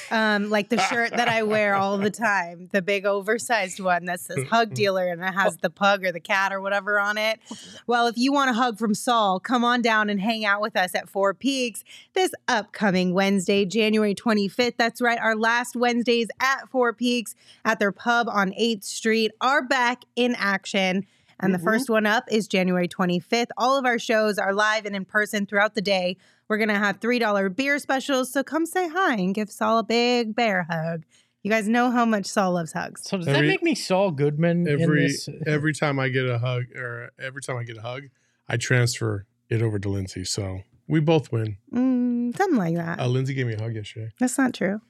[0.09, 4.21] Um, like the shirt that I wear all the time, the big oversized one that
[4.21, 7.39] says hug dealer and it has the pug or the cat or whatever on it.
[7.87, 10.77] Well, if you want a hug from Saul, come on down and hang out with
[10.77, 14.77] us at Four Peaks this upcoming Wednesday, January 25th.
[14.77, 19.61] That's right, our last Wednesdays at Four Peaks at their pub on 8th Street are
[19.61, 21.05] back in action.
[21.39, 21.63] And the Mhm.
[21.63, 23.49] first one up is January 25th.
[23.57, 26.15] All of our shows are live and in person throughout the day.
[26.51, 28.29] We're going to have $3 beer specials.
[28.33, 31.05] So come say hi and give Saul a big bear hug.
[31.43, 33.03] You guys know how much Saul loves hugs.
[33.05, 35.29] So does Every- that make me Saul Goodman in Every this?
[35.47, 38.01] every time I get a hug or every time I get a hug,
[38.49, 40.25] I transfer it over to Lindsay.
[40.25, 40.59] So
[40.89, 41.55] we both win.
[41.73, 42.99] Mm, something like that.
[42.99, 44.09] Uh, Lindsay gave me a hug yesterday.
[44.19, 44.81] That's not true.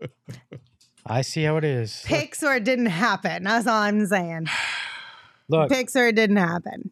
[1.04, 2.02] I see how it is.
[2.06, 3.44] Pics or it didn't happen.
[3.44, 4.46] That's all I'm saying.
[5.50, 6.90] Look, Pics or it didn't happen.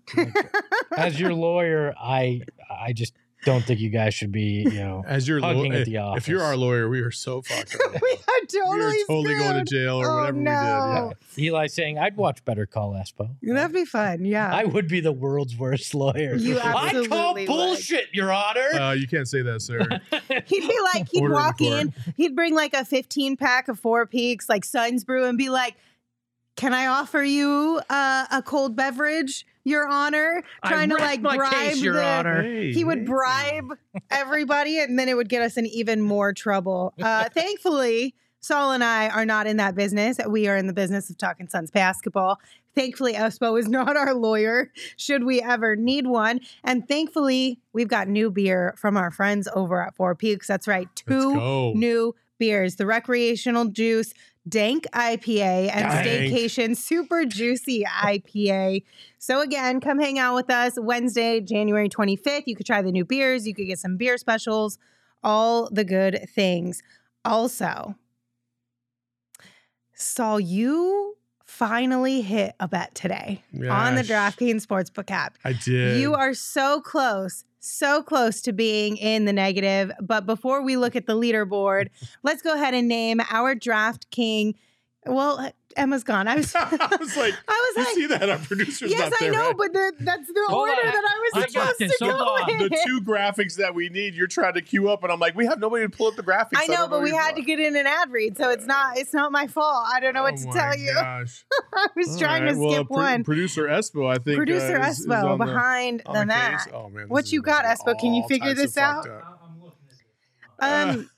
[0.96, 2.42] as your lawyer, I
[2.80, 3.14] I just
[3.44, 6.24] don't think you guys should be, you know, As your Hugging lawyer, at the office.
[6.24, 7.76] if you're our lawyer, we are so fucked.
[7.84, 7.92] up.
[8.02, 11.12] we are totally, we are totally going to jail or Oh, whatever no.
[11.36, 13.30] we Eli saying I'd watch Better Call Espo.
[13.42, 14.24] That'd be fun.
[14.24, 14.52] Yeah.
[14.52, 16.34] I would be the world's worst lawyer.
[16.34, 17.46] You I call absolutely would.
[17.46, 18.68] bullshit, Your Honor.
[18.72, 18.80] did.
[18.80, 19.78] Uh, you can't say that, sir.
[20.46, 24.06] He'd be like, he'd Order walk in, he'd bring like a 15 pack of Four
[24.06, 25.76] Peaks, like Suns Brew, and be like,
[26.56, 30.42] Can I offer you uh, a cold beverage, Your Honor?
[30.66, 32.04] Trying to like bribe case, Your the.
[32.04, 32.42] Honor.
[32.42, 33.76] Hey, He would bribe
[34.10, 36.94] everybody, and then it would get us in even more trouble.
[37.00, 40.18] Uh, thankfully, Saul and I are not in that business.
[40.26, 42.38] We are in the business of talking Suns basketball.
[42.74, 46.40] Thankfully, Espo is not our lawyer, should we ever need one.
[46.64, 50.46] And thankfully, we've got new beer from our friends over at Four Peaks.
[50.46, 54.14] That's right, two new beers the recreational juice
[54.48, 56.32] dank ipa and Dank.
[56.32, 58.82] staycation super juicy ipa
[59.18, 63.04] so again come hang out with us wednesday january 25th you could try the new
[63.04, 63.46] beers.
[63.46, 64.78] You could get some beer specials.
[65.22, 66.82] All the good things.
[67.24, 67.96] Also
[69.94, 71.16] saul you
[71.58, 76.00] finally hit a bet today on the Gosh, draftkings sportsbook app I did.
[76.00, 79.90] you are so close, so close to being in the negative.
[80.00, 81.88] But before we look at the leaderboard,
[82.22, 84.54] let's go ahead and name our draft king.
[85.04, 86.28] Well, Emma's gone.
[86.28, 89.28] I was, I was like, I you was see that our producer's yes, not I
[89.28, 89.54] know, right?
[89.56, 90.86] but the, that's the Hold order on.
[90.86, 91.98] that I I was got supposed this.
[91.98, 92.50] to Hold go on.
[92.50, 92.58] in.
[92.68, 95.46] the two graphics that we need, you're trying to queue up, and I'm like, we
[95.46, 96.56] have nobody to pull up the graphics.
[96.56, 98.66] I know, don't but we what had to get in an ad read, so it's
[98.66, 99.86] not it's not my fault.
[99.92, 100.92] I don't know what Oh to my tell you.
[100.98, 101.24] I
[101.96, 103.24] was All trying right, to well, skip pro- one.
[103.24, 104.36] Producer Espo, I think.
[104.36, 106.68] Producer uh, is- is Espo on behind on the, the mat.
[106.74, 107.98] Oh, man, What you got, about Espo?
[107.98, 109.06] Can you figure this out?
[109.06, 109.34] fucked up.
[110.60, 111.08] Um,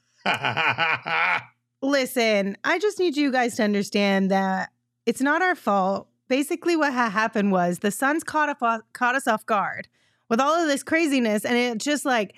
[1.82, 4.70] Listen, I just need you guys to understand that
[5.06, 6.08] it's not our fault.
[6.28, 9.88] Basically, what ha- happened was the Suns caught, off, caught us off guard
[10.28, 12.34] with all of this craziness, and it just like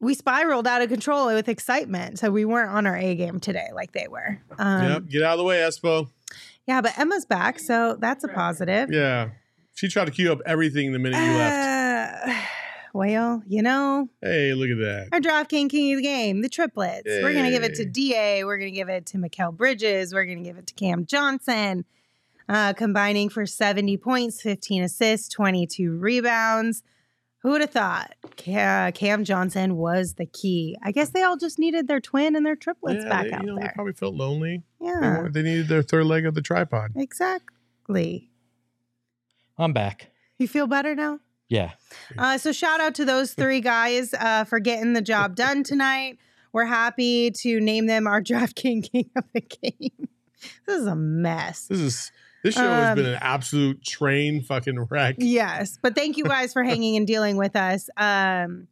[0.00, 2.18] we spiraled out of control with excitement.
[2.18, 4.40] So we weren't on our A game today like they were.
[4.58, 6.08] Um, yep, get out of the way, Espo.
[6.66, 8.92] Yeah, but Emma's back, so that's a positive.
[8.92, 9.30] Yeah,
[9.74, 12.46] she tried to queue up everything the minute you left.
[12.92, 15.08] Well, you know, Hey, look at that.
[15.12, 17.06] our DraftKings King of the Game, the triplets.
[17.06, 18.44] We're going to give it to DA.
[18.44, 20.12] We're going to give it to Mikal Bridges.
[20.12, 21.84] We're going to give it to Cam Johnson,
[22.48, 26.82] uh, combining for 70 points, 15 assists, 22 rebounds.
[27.42, 30.76] Who would have thought Cam Johnson was the key?
[30.82, 33.40] I guess they all just needed their twin and their triplets Yeah, back they, out
[33.42, 33.72] you know, they there.
[33.74, 34.62] probably felt lonely.
[34.80, 36.90] They, yeah, wanted- they needed their third leg of the tripod.
[36.96, 38.30] exactly.
[39.56, 40.10] I'm back.
[40.38, 41.20] You feel better now?
[41.50, 41.72] Yeah.
[42.16, 46.16] Uh, so shout out to those three guys uh, for getting the job done tonight.
[46.52, 50.08] We're happy to name them our draft king king of the game.
[50.66, 51.66] This is a mess.
[51.66, 55.16] This is This show has been Um, an absolute train fucking wreck.
[55.18, 57.90] Yes, but thank you guys for hanging and dealing with us.
[57.98, 58.68] Um,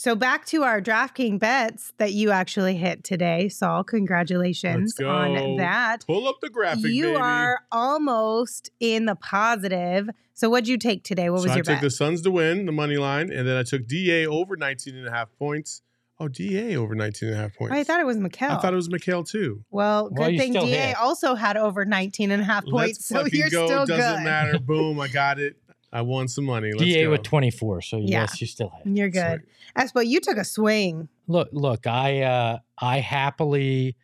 [0.00, 3.84] so back to our DraftKings bets that you actually hit today, Saul.
[3.84, 6.06] Congratulations on that.
[6.06, 7.16] Pull up the graphic, you baby.
[7.16, 10.08] are almost in the positive.
[10.32, 11.28] So what'd you take today?
[11.28, 11.82] What was so I your took bet?
[11.82, 15.06] the Suns to win the money line, and then I took DA over 19 and
[15.06, 15.82] a half points.
[16.18, 17.74] Oh, DA over 19 and a half points.
[17.74, 18.50] I thought it was Mikal.
[18.50, 19.64] I thought it was Mikal too.
[19.70, 20.96] well, Well, good you thing DA hit.
[20.96, 23.10] also had over 19 and a half points.
[23.10, 23.66] Let's So you're go.
[23.66, 24.24] still Doesn't good.
[24.24, 24.58] matter.
[24.58, 25.56] Boom, I got it.
[25.92, 26.70] I won some money.
[26.72, 27.10] Let's DA go.
[27.10, 27.82] with 24.
[27.82, 28.04] So Yeah.
[28.22, 28.86] yes, you still have.
[28.86, 29.42] You're good.
[29.76, 31.08] Espo, you took a swing.
[31.26, 33.96] Look, look, I uh I happily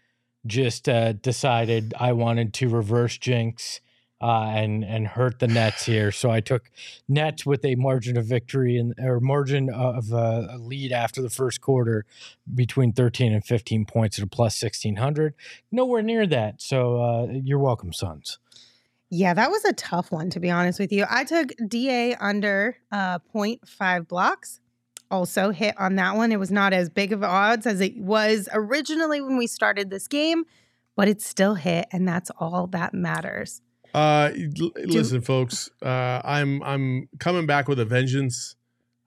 [0.47, 3.81] just uh decided I wanted to reverse jinx
[4.21, 6.11] uh and and hurt the Nets here.
[6.11, 6.71] So I took
[7.09, 11.31] Nets with a margin of victory and or margin of uh, a lead after the
[11.31, 12.05] first quarter
[12.53, 15.35] between 13 and 15 points at a plus 1600.
[15.71, 16.61] Nowhere near that.
[16.63, 18.39] So uh you're welcome, Suns.
[19.11, 21.05] Yeah, that was a tough one to be honest with you.
[21.09, 24.61] I took DA under uh 0.5 blocks.
[25.11, 26.33] Also hit on that one.
[26.33, 30.09] It was not as big of odds as it was originally when we started this
[30.09, 30.45] game,
[30.97, 33.63] but it still hit and that's all that matters.
[33.95, 35.71] Uh, l- listen, folks.
[35.81, 38.57] Uh, I'm I'm coming back with a vengeance.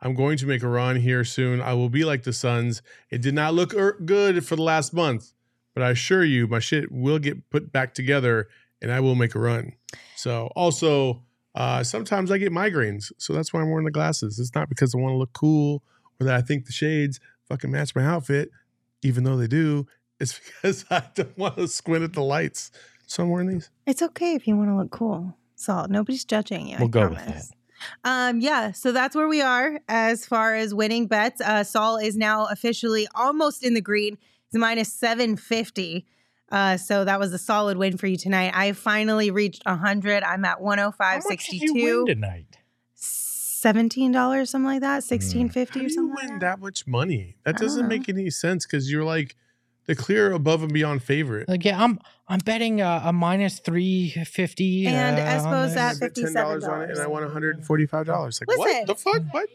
[0.02, 1.62] I'm going to make a run here soon.
[1.62, 2.82] I will be like the Suns.
[3.10, 5.34] It did not look er- good for the last month,
[5.74, 8.48] but I assure you, my shit will get put back together,
[8.82, 9.74] and I will make a run.
[10.16, 11.24] So, also,
[11.56, 14.40] uh, sometimes I get migraines, so that's why I'm wearing the glasses.
[14.40, 15.84] It's not because I want to look cool
[16.20, 18.50] or that I think the shades fucking match my outfit,
[19.02, 19.88] even though they do.
[20.20, 22.72] It's because I don't want to squint at the lights.
[23.08, 23.70] So I'm wearing these.
[23.88, 25.36] It's okay if you want to look cool.
[25.56, 26.78] Salt, nobody's judging you.
[26.80, 27.52] We'll go with promise.
[28.04, 31.42] Um, yeah, so that's where we are as far as winning bets.
[31.42, 34.18] Uh, Saul is now officially almost in the green.
[34.52, 36.06] He's minus 750.
[36.52, 38.52] Uh, so that was a solid win for you tonight.
[38.56, 40.24] I finally reached 100.
[40.24, 41.98] I'm at How much did you 105.62.
[41.98, 42.58] win tonight?
[42.98, 45.04] $17, something like that.
[45.04, 46.40] 1650 How or do you win like that.
[46.40, 47.36] that much money?
[47.44, 47.88] That I don't doesn't know.
[47.90, 49.36] make any sense because you're like
[49.86, 51.50] the clear above and beyond favorite.
[51.50, 55.28] Like yeah, I'm I'm betting uh, a minus 350 And uh, on
[55.68, 55.78] Espo's this.
[55.82, 57.10] at I bet $10 on it and I $57.
[57.10, 58.08] won $145.
[58.08, 58.58] Like, Listen.
[58.58, 59.22] what the fuck?
[59.32, 59.50] What?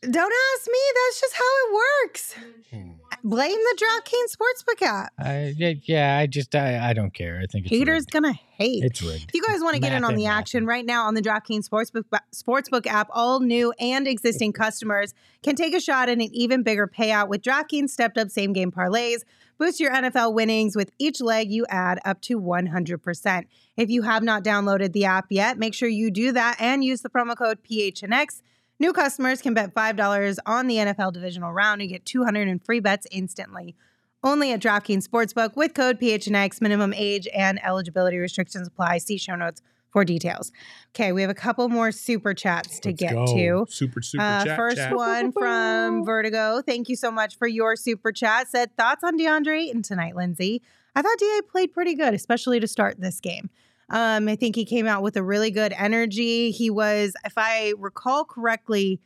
[0.00, 0.78] Don't ask me.
[0.94, 2.34] That's just how it works.
[2.70, 2.90] Hmm.
[3.24, 5.12] Blame the DraftKings Sportsbook app.
[5.18, 7.40] I, yeah, I just I, I don't care.
[7.42, 8.12] I think it's Haters rigged.
[8.12, 8.84] gonna hate.
[8.84, 9.30] It's rigged.
[9.30, 11.68] If you guys want to get in on the action right now on the DraftKings
[11.68, 16.62] Sportsbook Sportsbook app, all new and existing customers can take a shot at an even
[16.62, 19.22] bigger payout with DraftKings stepped up same game parlays.
[19.58, 23.44] Boost your NFL winnings with each leg you add up to 100%.
[23.76, 27.00] If you have not downloaded the app yet, make sure you do that and use
[27.00, 28.42] the promo code PHNX.
[28.80, 32.80] New customers can bet $5 on the NFL divisional round and get 200 in free
[32.80, 33.74] bets instantly.
[34.22, 36.60] Only at DraftKings Sportsbook with code PHNX.
[36.60, 38.98] Minimum age and eligibility restrictions apply.
[38.98, 40.52] See show notes for details.
[40.94, 43.26] Okay, we have a couple more super chats to Let's get go.
[43.26, 43.66] to.
[43.70, 44.56] Super, super Uh, chat.
[44.56, 44.94] first chat.
[44.94, 46.60] one from Vertigo.
[46.62, 48.48] Thank you so much for your super chat.
[48.48, 50.62] Said thoughts on DeAndre Ayton tonight, Lindsay.
[50.94, 53.50] I thought Da played pretty good, especially to start this game.
[53.90, 56.50] Um, I think he came out with a really good energy.
[56.50, 59.00] He was, if I recall correctly,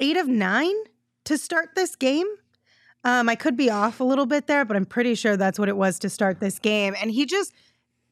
[0.00, 0.74] eight of nine
[1.24, 2.26] to start this game.
[3.04, 5.68] Um, I could be off a little bit there, but I'm pretty sure that's what
[5.68, 6.94] it was to start this game.
[7.00, 7.52] And he just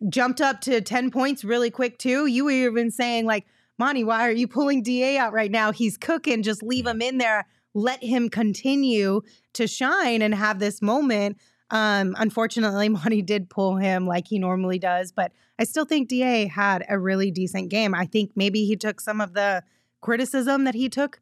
[0.09, 2.26] jumped up to 10 points really quick, too.
[2.26, 3.46] You were even saying, like,
[3.79, 5.72] Monty, why are you pulling DA out right now?
[5.72, 6.42] He's cooking.
[6.42, 7.46] Just leave him in there.
[7.72, 9.22] Let him continue
[9.55, 11.38] to shine and have this moment.
[11.71, 16.47] Um, unfortunately, Monty did pull him like he normally does, but I still think DA
[16.47, 17.95] had a really decent game.
[17.95, 19.63] I think maybe he took some of the
[20.01, 21.21] criticism that he took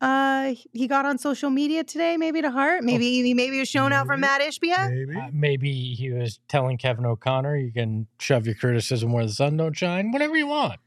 [0.00, 3.94] uh he got on social media today maybe to heart maybe he maybe was shown
[3.94, 4.28] out from maybe.
[4.28, 5.18] Matt Ishbia Maybe.
[5.18, 9.56] Uh, maybe he was telling Kevin O'Connor, "You can shove your criticism where the sun
[9.56, 10.80] don't shine, whatever you want."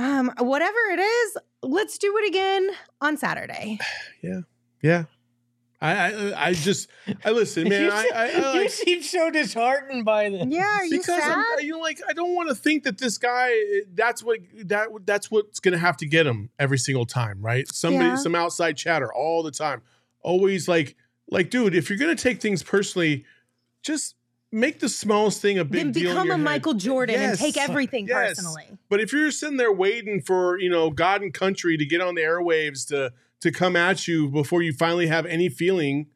[0.00, 2.68] um whatever it is let's do it again
[3.00, 3.78] on Saturday
[4.22, 4.40] yeah,
[4.82, 5.04] yeah.
[5.82, 6.88] I, I I just
[7.24, 7.84] I listen, man.
[7.84, 10.46] you, I, I, I you like, seem so disheartened by this.
[10.48, 12.98] yeah are you because sad I'm, you know, like I don't want to think that
[12.98, 13.50] this guy.
[13.94, 17.66] That's what that that's what's going to have to get him every single time, right?
[17.72, 18.16] Somebody, Yeah.
[18.16, 19.80] some outside chatter all the time,
[20.20, 20.96] always like,
[21.30, 23.24] like, dude, if you're going to take things personally,
[23.82, 24.16] just
[24.52, 26.10] make the smallest thing a big then deal.
[26.10, 26.44] in become your a head.
[26.44, 28.30] Michael Jordan and take everything Yes.
[28.34, 32.00] personally But if you're sitting there waiting for you know God and country to get
[32.00, 36.06] on the airwaves to to come at you before you finally have any feeling,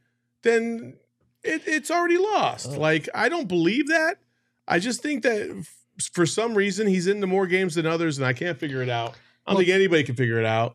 [0.42, 0.94] then
[1.42, 2.68] it, it's already lost.
[2.72, 2.78] Oh.
[2.78, 4.18] Like I don't believe that.
[4.66, 8.26] I just think that f- for some reason he's into more games than others, and
[8.26, 9.10] I can't figure it out.
[9.46, 10.74] I don't Well- think anybody can figure it out.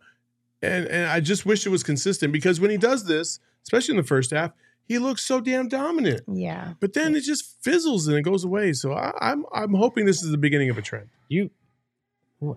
[0.62, 3.98] And and I just wish it was consistent because when he does this, especially in
[4.02, 4.52] the first half,
[4.86, 6.22] he looks so damn dominant.
[6.28, 6.74] Yeah.
[6.82, 8.74] But then it just fizzles and it goes away.
[8.74, 11.08] So I, I'm I'm hoping this is the beginning of a trend.
[11.30, 11.50] You,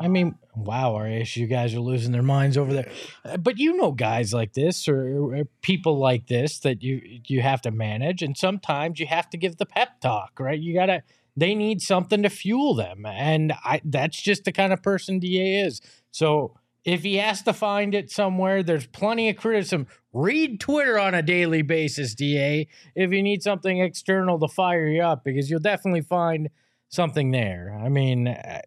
[0.00, 2.90] I mean, wow, RAS, you guys are losing their minds over there.
[3.24, 7.42] Uh, But you know guys like this or, or people like this that you you
[7.42, 10.58] have to manage, and sometimes you have to give the pep talk, right?
[10.58, 11.02] You gotta.
[11.34, 15.62] They need something to fuel them, and I that's just the kind of person Da
[15.62, 15.80] is.
[16.10, 16.54] So
[16.84, 19.86] if he has to find it somewhere, there's plenty of criticism.
[20.12, 25.02] Read Twitter on a daily basis, Da, if you need something external to fire you
[25.02, 26.50] up, because you'll definitely find
[26.88, 27.80] something there.
[27.82, 28.60] I mean, uh,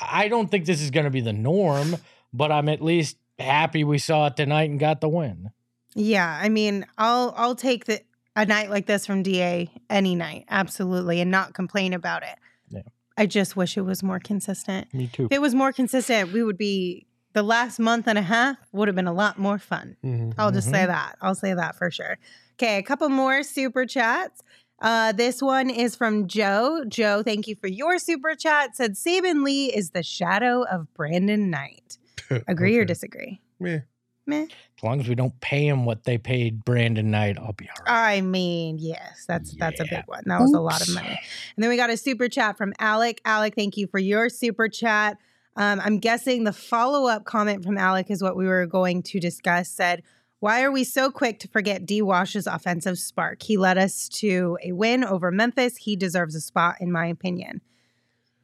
[0.00, 1.96] I don't think this is going to be the norm,
[2.32, 5.50] but I'm at least happy we saw it tonight and got the win.
[5.94, 8.00] Yeah, I mean, I'll I'll take the
[8.34, 12.36] a night like this from DA any night, absolutely, and not complain about it.
[12.70, 12.82] Yeah.
[13.16, 14.92] I just wish it was more consistent.
[14.94, 15.26] Me too.
[15.26, 18.88] If it was more consistent, we would be the last month and a half would
[18.88, 19.96] have been a lot more fun.
[20.04, 20.40] Mm-hmm.
[20.40, 20.88] I'll just say mm-hmm.
[20.88, 21.16] that.
[21.20, 22.18] I'll say that for sure.
[22.54, 24.42] Okay, a couple more super chats.
[24.82, 26.84] Uh, this one is from Joe.
[26.88, 28.76] Joe, thank you for your super chat.
[28.76, 31.98] Said Saben Lee is the shadow of Brandon Knight.
[32.48, 33.40] Agree or disagree?
[33.60, 33.80] Yeah.
[34.26, 34.46] Meh.
[34.76, 37.84] As long as we don't pay him what they paid Brandon Knight, I'll be all
[37.86, 38.16] right.
[38.16, 40.22] I mean, yes, that's that's a big one.
[40.26, 41.20] That was a lot of money.
[41.56, 43.20] And then we got a super chat from Alec.
[43.24, 45.18] Alec, thank you for your super chat.
[45.56, 49.20] Um, I'm guessing the follow up comment from Alec is what we were going to
[49.20, 49.68] discuss.
[49.68, 50.02] Said,
[50.42, 52.02] "Why are we so quick to forget D.
[52.02, 53.42] Wash's offensive spark?
[53.44, 55.76] He led us to a win over Memphis.
[55.76, 57.60] He deserves a spot, in my opinion."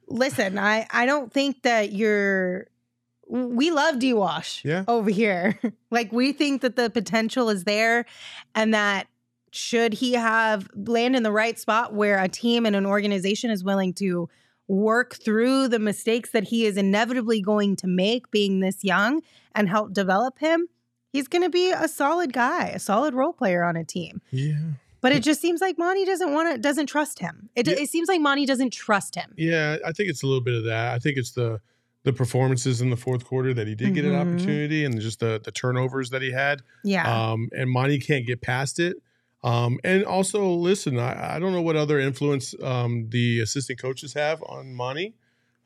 [0.07, 2.69] Listen, I I don't think that you're.
[3.29, 4.13] We love D.
[4.15, 4.85] Wash Yeah.
[4.87, 5.59] over here.
[5.91, 8.07] like we think that the potential is there,
[8.55, 9.09] and that
[9.51, 13.65] should he have land in the right spot where a team and an organization is
[13.65, 14.29] willing to
[14.69, 19.21] work through the mistakes that he is inevitably going to make being this young
[19.55, 20.69] and help develop him
[21.13, 24.55] he's going to be a solid guy a solid role player on a team Yeah.
[25.01, 27.75] but it just seems like Monty doesn't want to doesn't trust him it, Yeah.
[27.75, 30.65] it seems like Monty doesn't trust him Yeah, I think it's a little bit of
[30.65, 30.95] that.
[30.95, 31.61] I think it's the
[32.05, 34.21] the performances in the fourth quarter that he did get an Mhm.
[34.21, 36.63] opportunity and just the the turnovers that he had.
[36.85, 38.97] yeah Um, and Monty can't get past it.
[39.45, 44.15] Um, and also, listen, I, I don't know what other influence um, the assistant coaches
[44.15, 45.15] have on Monty,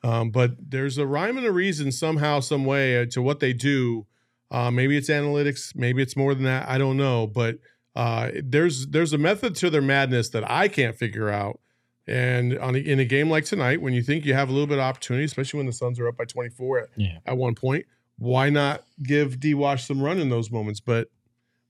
[0.03, 3.51] um, but there's a rhyme and a reason somehow, some way uh, to what they
[3.53, 4.05] do.
[4.53, 6.69] Uh, maybe it's analytics, maybe it's more than that.
[6.69, 7.57] I don't know, but
[7.95, 11.59] uh, there's there's a method to their madness that I can't figure out.
[12.07, 14.67] And on a, in a game like tonight, when you think you have a little
[14.67, 17.17] bit of opportunity, especially when the Suns are up by 24 at, Yeah.
[17.25, 17.85] at one point,
[18.17, 20.79] why not give D Wash some run in those moments?
[20.81, 21.07] But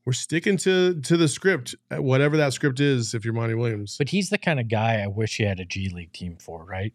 [0.06, 3.14] we're sticking to to the script, uh, whatever that script is.
[3.14, 5.66] If you're Monty Williams, But he's the kind of guy I wish he had a
[5.66, 6.94] G League team for, right?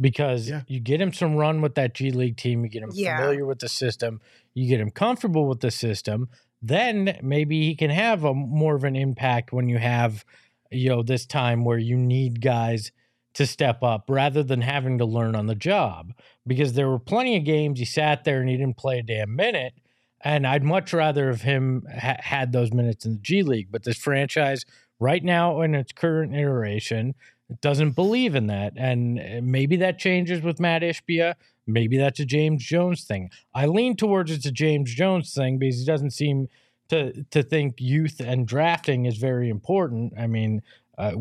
[0.00, 0.62] Because Yeah.
[0.68, 3.18] you get him some run with that G League team, you get him Yeah.
[3.18, 4.20] familiar with the system,
[4.58, 6.28] you get him comfortable with the system,
[6.60, 10.24] then maybe he can have a more of an impact when you have,
[10.70, 12.90] you know, this time where you need guys
[13.34, 16.12] to step up rather than having to learn on the job.
[16.46, 19.36] Because there were plenty of games he sat there and he didn't play a damn
[19.36, 19.74] minute.
[20.20, 23.68] And I'd much rather have him ha- had those minutes in the G League.
[23.70, 24.64] But this franchise,
[24.98, 27.14] right now in its current iteration,
[27.60, 28.72] doesn't believe in that.
[28.76, 31.34] And uh, maybe that changes with Matt Ishbia.
[31.68, 33.30] Maybe that's a James Jones thing.
[33.54, 36.48] I lean towards it's a James Jones thing because he doesn't seem
[36.88, 40.14] to to think youth and drafting is very important.
[40.18, 40.62] I mean,
[40.96, 41.12] uh,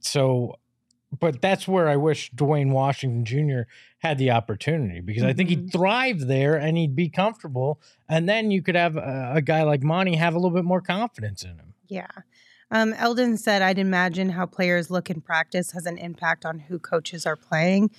[0.00, 0.58] so,
[1.18, 3.62] but that's where I wish Duane Washington Jr.
[3.98, 7.80] had the opportunity because I think he'd thrive there and he'd be comfortable.
[8.08, 10.80] And then you could have a, a guy like Monty have a little bit more
[10.80, 11.74] confidence in him.
[11.88, 12.06] Yeah.
[12.70, 16.78] Um, Eldon said, I'd imagine how players look in practice has an impact on who
[16.78, 17.90] coaches are playing.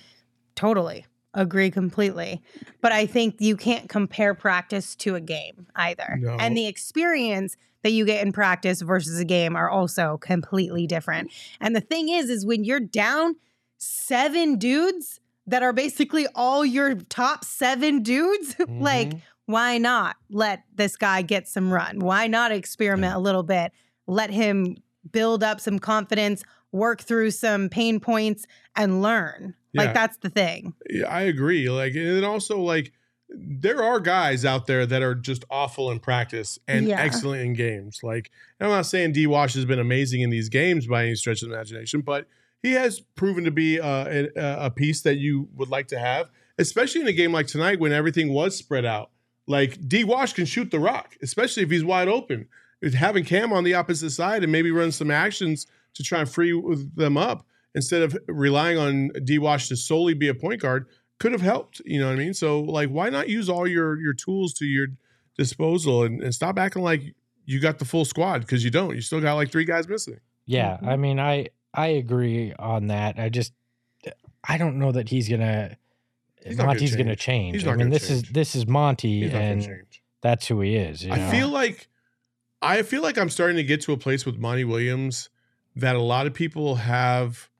[0.54, 1.06] Totally.
[1.36, 2.42] Agree completely.
[2.80, 6.16] But I think you can't compare practice to a game either.
[6.18, 6.36] No.
[6.40, 11.30] And the experience that you get in practice versus a game are also completely different.
[11.60, 13.36] And the thing is, is when you're down
[13.76, 19.20] seven dudes that are basically all your top seven dudes, like, Mhm.
[19.44, 22.00] why not let this guy get some run?
[22.00, 23.70] Why not experiment a little bit?
[24.08, 24.76] Let him
[25.12, 29.54] build up some confidence, work through some pain points, and learn.
[29.76, 29.82] Yeah.
[29.84, 30.74] Like that's the thing.
[30.90, 31.68] Yeah, I agree.
[31.70, 32.92] Like, and also like
[33.28, 37.00] there are guys out there that are just awful in practice and Yeah.
[37.00, 38.00] excellent in games.
[38.02, 41.42] Like, I'm not saying D Wash has been amazing in these games by any stretch
[41.42, 42.26] of the imagination, but
[42.62, 44.06] he has proven to be uh,
[44.36, 47.80] a, a piece that you would like to have, especially in a game like tonight
[47.80, 49.10] when everything was spread out.
[49.48, 52.48] Like D Wash can shoot the rock, especially if he's wide open.
[52.94, 56.52] Having Cam on the opposite side and maybe run some actions to try and free
[56.94, 57.44] them up
[57.76, 60.86] instead of relying on D Wash to solely be a point guard
[61.20, 61.80] could have helped.
[61.84, 62.34] You know what I mean?
[62.34, 64.88] So like, why not use all your your tools to your
[65.38, 67.14] disposal and, and stop acting like
[67.44, 68.96] you got the full squad because you don't.
[68.96, 70.18] You still got like three guys missing.
[70.46, 71.00] Yeah, I mm-hmm.
[71.00, 73.18] mean, I I agree on that.
[73.18, 73.52] I just
[74.42, 75.76] I don't know that he's gonna
[76.46, 77.18] He's not gonna Monty's gonna change.
[77.18, 77.54] change.
[77.56, 79.84] He's I mean, gonna this is this is Monty, He's and
[80.22, 81.04] that's who he is.
[81.04, 81.30] you I know?
[81.30, 81.88] feel like
[82.62, 85.28] I feel like I'm starting to get to a place with Monty Williams
[85.74, 87.50] that a lot of people have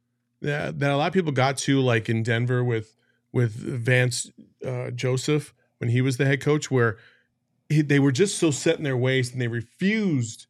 [0.43, 2.97] that, that a lot of people got to like in Denver with
[3.33, 4.31] with Vance
[4.67, 6.97] uh, Joseph when he was the head coach where
[7.69, 10.47] he, they were just so set in their ways and they refused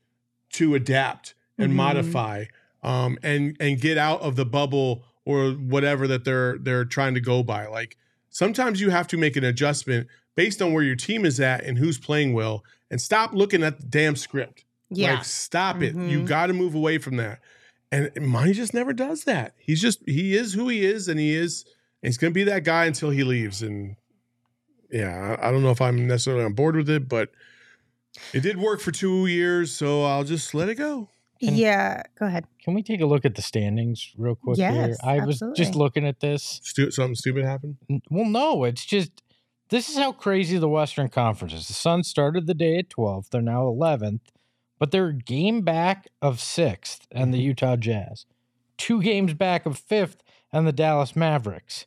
[0.53, 1.76] to adapt and Mhm.
[1.76, 2.45] modify
[2.82, 7.20] um, and and get out of the bubble or whatever that they're they're trying to
[7.20, 7.97] go by like
[8.30, 10.07] sometimes you have to make an adjustment
[10.37, 13.80] based on where your team is at and who's playing well and stop looking at
[13.80, 14.64] the damn script.
[14.91, 15.14] Yeah.
[15.14, 15.95] Like stop it.
[15.95, 16.26] You Mhm.
[16.26, 17.41] got to move away from that.
[17.93, 19.55] And Monty just never does that.
[19.59, 21.64] He's just he is who he is and he is
[22.03, 23.97] and he's going to be that guy until he leaves and
[24.91, 27.30] yeah, I I don't know if I'm necessarily on board with it, but
[28.32, 31.09] it did work for 2 years, so I'll just let it go.
[31.43, 32.03] And- yeah.
[32.18, 32.47] Go ahead.
[32.64, 34.70] Can we take a look at the standings real quick here?
[34.72, 36.61] Yes, I was just looking at this.
[36.64, 37.76] Stu- something stupid happened.
[38.11, 39.22] Well, no, it's just
[39.68, 41.66] this is how crazy the Western Conference is.
[41.68, 43.28] The Suns started the day at 12th.
[43.30, 44.20] They're now 11th,
[44.79, 48.27] but they're a game back of 6th and the Utah Jazz,
[48.77, 50.16] two games back of 5th
[50.53, 51.87] and the Dallas Mavericks,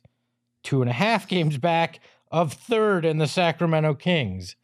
[0.62, 4.56] two and a half games back of 3rd and the Sacramento Kings.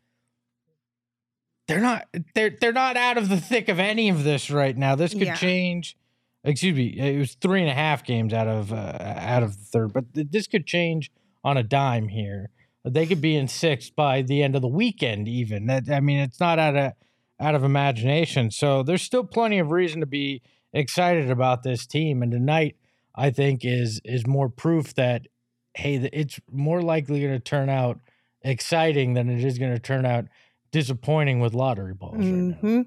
[1.69, 4.95] They're not they're they're not out of the thick of any of this right now.
[4.95, 5.35] This could Yeah.
[5.35, 5.97] change.
[6.45, 9.65] Excuse me, it was three and a half games out of uh, out of the
[9.65, 11.11] third, but th- this could change
[11.43, 12.51] on a dime here.
[12.85, 15.67] They could be in sixth by the end of the weekend, even.
[15.67, 16.93] That I mean, it's not out of
[17.41, 18.51] out of imagination.
[18.51, 22.23] So there's still plenty of reason to be excited about this team.
[22.23, 22.77] And tonight,
[23.15, 25.27] I think is is more proof that
[25.75, 28.01] hey, it's more likely going to turn out
[28.43, 30.25] exciting than it is going to turn out
[30.71, 32.17] disappointing with lottery balls.
[32.17, 32.55] Right now.
[32.55, 32.83] hmm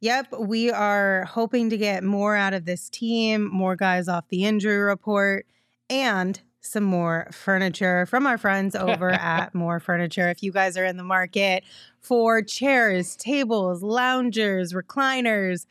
[0.00, 4.44] Yep, we are hoping to get more out of this team, more guys off the
[4.44, 5.46] injury report,
[5.88, 10.30] and some more furniture from our friends over at More Furniture.
[10.30, 11.64] If you guys are in the market
[12.00, 15.66] for chairs, tables, loungers, recliners,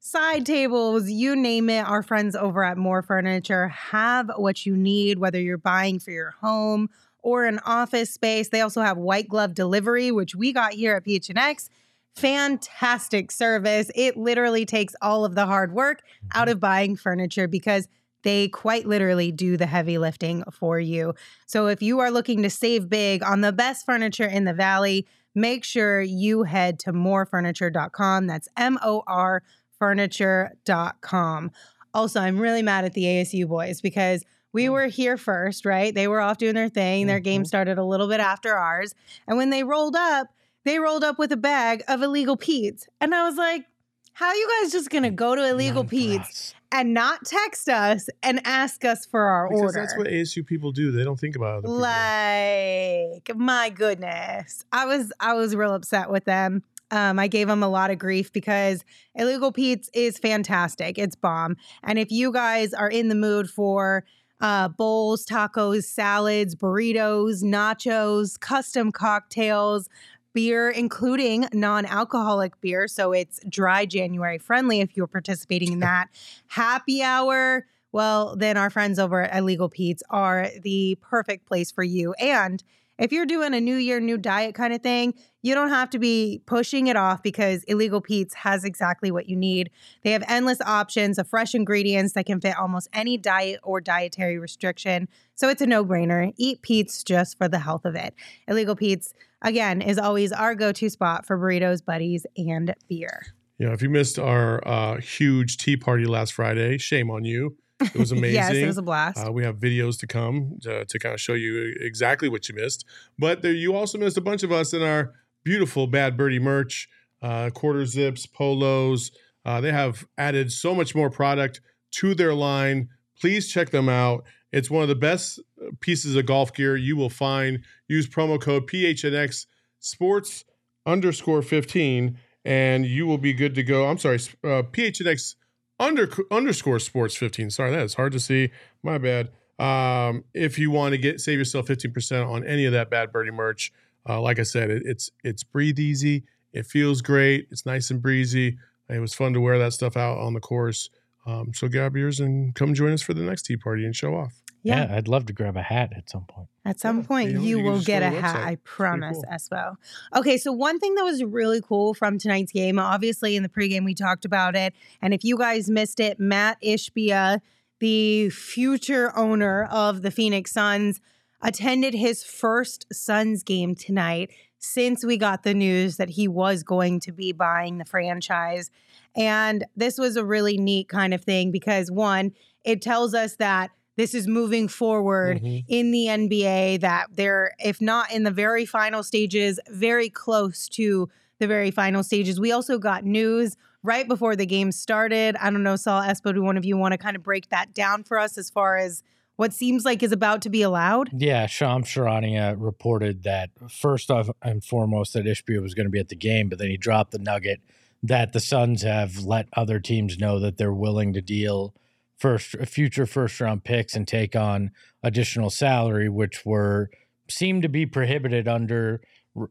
[0.00, 5.18] side tables, you name it, our friends over at More Furniture have what you need,
[5.18, 6.88] whether you're buying for your home
[7.22, 8.48] or an office space.
[8.48, 11.68] They also have white glove delivery, which we got here at PHNX.
[12.14, 13.90] Fantastic service.
[13.96, 17.88] It literally takes all of the hard work out of buying furniture because
[18.26, 21.14] they quite literally do the heavy lifting for you.
[21.46, 25.06] So if you are looking to save big on the best furniture in the valley,
[25.34, 28.26] make sure you head to morefurniture.com.
[28.26, 29.44] That's M O R
[29.78, 31.50] furniture.com.
[31.94, 35.94] Also, I'm really mad at the ASU boys because we were here first, right?
[35.94, 37.06] They were off doing their thing.
[37.06, 37.46] Their game Mhm.
[37.46, 38.92] started a little bit after ours.
[39.28, 40.28] And when they rolled up,
[40.64, 42.88] they rolled up with a bag of illegal Pete's.
[43.00, 43.66] And I was like,
[44.14, 46.55] how are you guys just going to go to illegal Pete's.
[46.76, 49.80] And not text us and ask us for our Because order?
[49.80, 50.92] that's what ASU people do.
[50.92, 51.78] They don't think about other people.
[51.78, 56.62] like my goodness i was i was real upset with them
[56.92, 58.84] um, I gave them a lot of grief because
[59.16, 60.98] Illegal Pete's is fantastic.
[60.98, 61.56] It's bomb.
[61.82, 64.04] And if you guys are in the mood for
[64.40, 69.88] uh, bowls, tacos, salads, burritos, nachos, custom cocktails,
[70.36, 72.86] beer, including non alcoholic beer.
[72.86, 76.08] So it's dry January friendly if you're participating in that.
[76.48, 77.64] Happy hour.
[77.90, 82.12] Well, then our friends over at Illegal Pete's are the perfect place for you.
[82.20, 82.62] And
[82.98, 85.98] if you're doing a new year, new diet kind of thing, you don't have to
[85.98, 89.70] be pushing it off because Illegal Pete's has exactly what you need.
[90.02, 94.38] They have endless options of fresh ingredients that can fit almost any diet or dietary
[94.38, 95.08] restriction.
[95.34, 96.32] So it's a no brainer.
[96.36, 98.14] Eat Pete's just for the health of it.
[98.48, 99.14] Illegal Pete's,
[99.46, 103.26] again, is always our go to spot for burritos, buddies, and beer.
[103.58, 107.56] Know, if you missed our uh, huge tea party last Friday, shame on you.
[107.80, 108.34] It was amazing.
[108.34, 109.26] yes, it was a blast.
[109.26, 112.54] Uh, we have videos to come to, to kind of show you exactly what you
[112.54, 112.84] missed.
[113.18, 116.88] But there, you also missed a bunch of us in our beautiful Bad Birdie merch,
[117.22, 119.10] uh, quarter zips, polos.
[119.44, 121.60] Uh, they have added so much more product
[121.92, 122.88] to their line.
[123.18, 124.24] Please check them out.
[124.52, 127.64] It's one of the best uh, pieces of golf gear you will find.
[127.88, 129.46] Use promo code PHNX
[129.80, 130.44] Sports
[130.84, 133.88] underscore 15 and you will be good to go.
[133.88, 135.34] I'm sorry, uh, PHNX
[135.78, 138.50] under underscore sports 15 sorry that is hard to see.
[138.82, 139.30] My bad.
[139.58, 143.30] Um if you want to get save yourself 15% on any of that bad birdie
[143.30, 143.72] merch
[144.08, 146.24] uh, like i said it, it's it's breathe easy.
[146.52, 147.48] It feels great.
[147.50, 148.56] It's nice and breezy.
[148.88, 150.88] It was fun to wear that stuff out on the course
[151.26, 154.14] um, so grab yours and come join us for the next tea party and show
[154.14, 154.86] off Yeah.
[154.86, 154.96] Yeah.
[154.96, 156.48] I'd love to grab a hat at some point.
[156.64, 158.36] At some Yeah, point, you you, know, you can will get a hat.
[158.36, 159.24] I promise, cool.
[159.32, 159.76] Espo.
[160.16, 163.84] Okay, so one thing that was really cool from tonight's game, obviously in the pregame
[163.84, 167.40] we talked about it, and if you guys missed it, Matt Ishbia,
[167.78, 171.00] the future owner of the Phoenix Suns,
[171.42, 174.30] attended his first Suns game tonight
[174.66, 178.70] since we got the news that he was going to be buying the franchise.
[179.14, 182.32] And this was a really neat kind of thing because one,
[182.64, 185.64] it tells us that this is moving forward Mhm.
[185.68, 191.08] in the NBA that they're, if not in the very final stages, very close to
[191.38, 192.38] the very final stages.
[192.40, 195.36] We also got news right before the game started.
[195.36, 197.72] I don't know, Saul Espo, do one of you want to kind of break that
[197.72, 199.02] down for us as far as
[199.36, 201.10] what seems like is about to be allowed?
[201.12, 206.00] Yeah, Sham Charania reported that first off and foremost that Ishbia was going to be
[206.00, 207.60] at the game, but then he dropped the nugget
[208.02, 211.74] that the Suns have let other teams know that they're willing to deal
[212.18, 214.70] first future first round picks and take on
[215.02, 216.90] additional salary, which were
[217.28, 219.02] seem to be prohibited under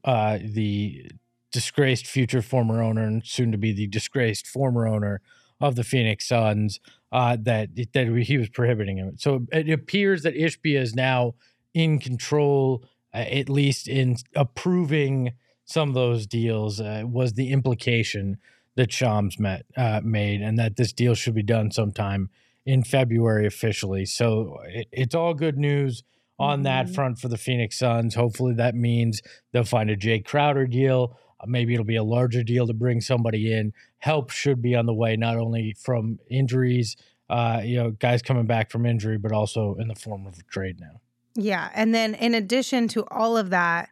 [0.04, 1.12] uh, the
[1.52, 5.22] disgraced future former owner and soon to be the disgraced former owner
[5.62, 6.80] of the Phoenix Suns
[7.20, 9.10] uh, that that he was prohibiting him.
[9.18, 11.36] So it appears that Ishbia is now
[11.74, 15.34] in control, uh, at least in approving
[15.66, 16.80] some of those deals.
[16.80, 18.38] Uh, was the implication
[18.76, 22.30] that Shams met uh, made, and that this deal should be done sometime
[22.66, 24.06] in February officially.
[24.06, 26.04] So it, it's all good news
[26.38, 26.96] on that Mhm.
[26.96, 28.16] front for the Phoenix Suns.
[28.16, 31.18] Hopefully, that means they'll find a Jay Crowder deal.
[31.40, 33.72] Uh, Maybe it'll be a larger deal to bring somebody in.
[34.06, 36.96] Help should be on the way, not only from injuries,
[37.28, 40.80] uh, you know, guys coming back from injury, but also in the form of trade
[40.80, 41.02] now.
[41.34, 41.72] Yeah.
[41.74, 43.90] And then in addition to all of that,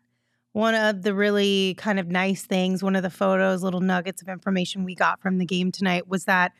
[0.51, 4.30] one of the really kind of nice things, one of the photos, little nuggets of
[4.30, 6.51] information we got from the game tonight was that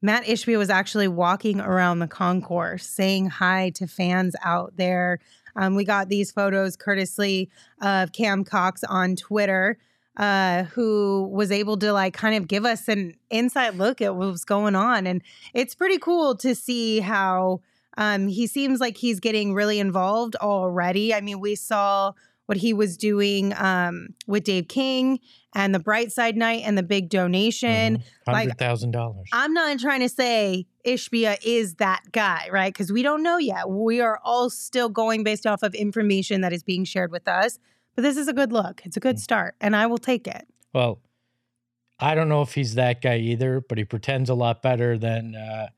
[0.00, 5.18] Matt Ishbia was actually walking around the concourse saying hi to fans out there.
[5.56, 7.50] Um, we got these photos courtesy
[7.80, 9.76] of Cam Cox on Twitter,
[10.16, 14.30] uh, who was able to like kind of give us an inside look at what
[14.30, 15.06] was going on.
[15.06, 15.22] And
[15.54, 17.60] it's pretty cool to see how
[17.96, 21.14] um, he seems like he's getting really involved already.
[21.14, 22.12] I mean, we saw
[22.46, 25.20] what he was doing um, with Dave King
[25.54, 27.98] and the Bright Side Night and the big donation.
[27.98, 28.30] Mm-hmm.
[28.30, 29.28] like, Hundred thousand dollars.
[29.32, 32.72] I'm not trying to say Ishbia is that guy, right?
[32.72, 33.70] Because we don't know yet.
[33.70, 37.58] We are all still going based off of information that is being shared with us.
[37.94, 38.82] But this is a good look.
[38.84, 40.46] It's a good start, and I will take it.
[40.72, 41.00] Well,
[42.00, 45.34] I don't know if he's that guy either, but he pretends a lot better than
[45.34, 45.68] uh,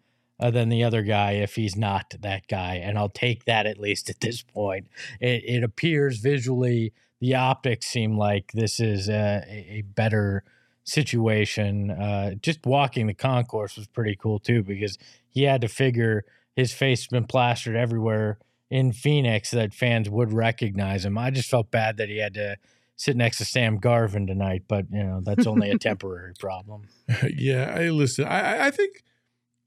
[0.41, 3.79] uh, than the other guy if he's not that guy, and I'll take that at
[3.79, 4.89] least at this point.
[5.21, 10.45] It, it appears visually, the optics seem like this is a, a better
[10.85, 11.91] situation.
[11.91, 14.99] Uh, just walking the concourse was pretty cool too because
[15.29, 18.39] he had to figure his face has been plastered everywhere
[18.71, 21.17] in Phoenix that fans would recognize him.
[21.19, 22.57] I just felt bad that he had to
[22.97, 26.89] sit next to Sam Garvin tonight, but you know that's only a temporary problem.
[27.37, 28.25] yeah, I listen.
[28.25, 29.03] I I- I think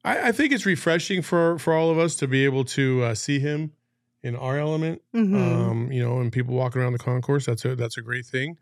[0.04, 3.16] I, I think it's refreshing for for all of us to be able to uh,
[3.16, 3.74] see him
[4.24, 5.02] in our element.
[5.14, 5.36] Mhm.
[5.36, 7.46] Um, you know, and people walking around the concourse.
[7.46, 8.58] That's a that's a great thing.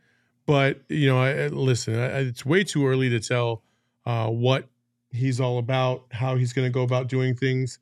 [0.46, 3.64] But you know, I, I- listen, I, it's way too early to tell
[4.06, 4.68] uh, what
[5.12, 7.80] he's all about, how he's going to go about doing things.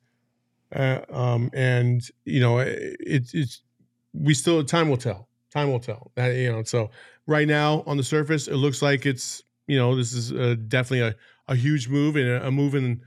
[0.74, 3.62] Uh, um, and you know, it, it's
[4.12, 5.28] we still time will tell.
[5.52, 6.10] Time will tell.
[6.18, 6.90] Uh, you know, so
[7.26, 11.00] right now on the surface, it looks like it's you know this is uh, definitely
[11.00, 11.14] a,
[11.48, 13.00] a huge move and a, a move in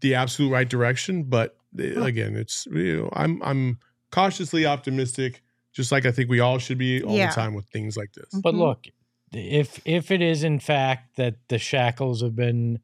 [0.00, 1.24] the absolute right direction.
[1.24, 3.78] But uh, again, it's you know I'm I'm
[4.10, 5.42] cautiously optimistic,
[5.72, 7.28] just like I think we all should be all Yeah.
[7.28, 8.40] the time with things like this.
[8.42, 8.58] But Mhm.
[8.58, 8.86] look,
[9.32, 12.80] if if it is in fact that the shackles have been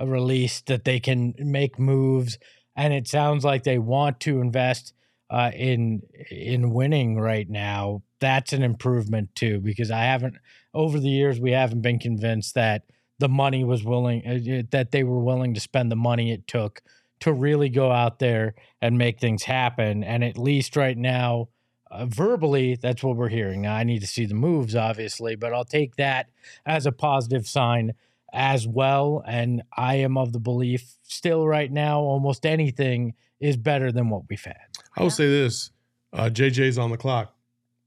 [0.00, 2.38] uh, released, that they can make moves,
[2.76, 4.92] and it sounds like they want to invest
[5.30, 9.60] uh, in in winning right now, that's an improvement too.
[9.60, 10.36] Because I haven't
[10.72, 12.82] over the years we haven't been convinced that
[13.18, 16.82] the money was willing uh, that they were willing to spend the money it took
[17.20, 20.04] to really go out there and make things happen.
[20.04, 21.48] And at least right now,
[21.90, 23.62] uh, verbally, that's what we're hearing.
[23.62, 26.28] Now, I need to see the moves, obviously, but I'll take that
[26.66, 27.94] as a positive sign
[28.34, 29.22] as well.
[29.26, 34.22] And I am of the belief still right now, almost anything is better than what
[34.28, 34.56] we've had.
[34.96, 35.70] I will say this:
[36.12, 37.34] uh, JJ's on the clock.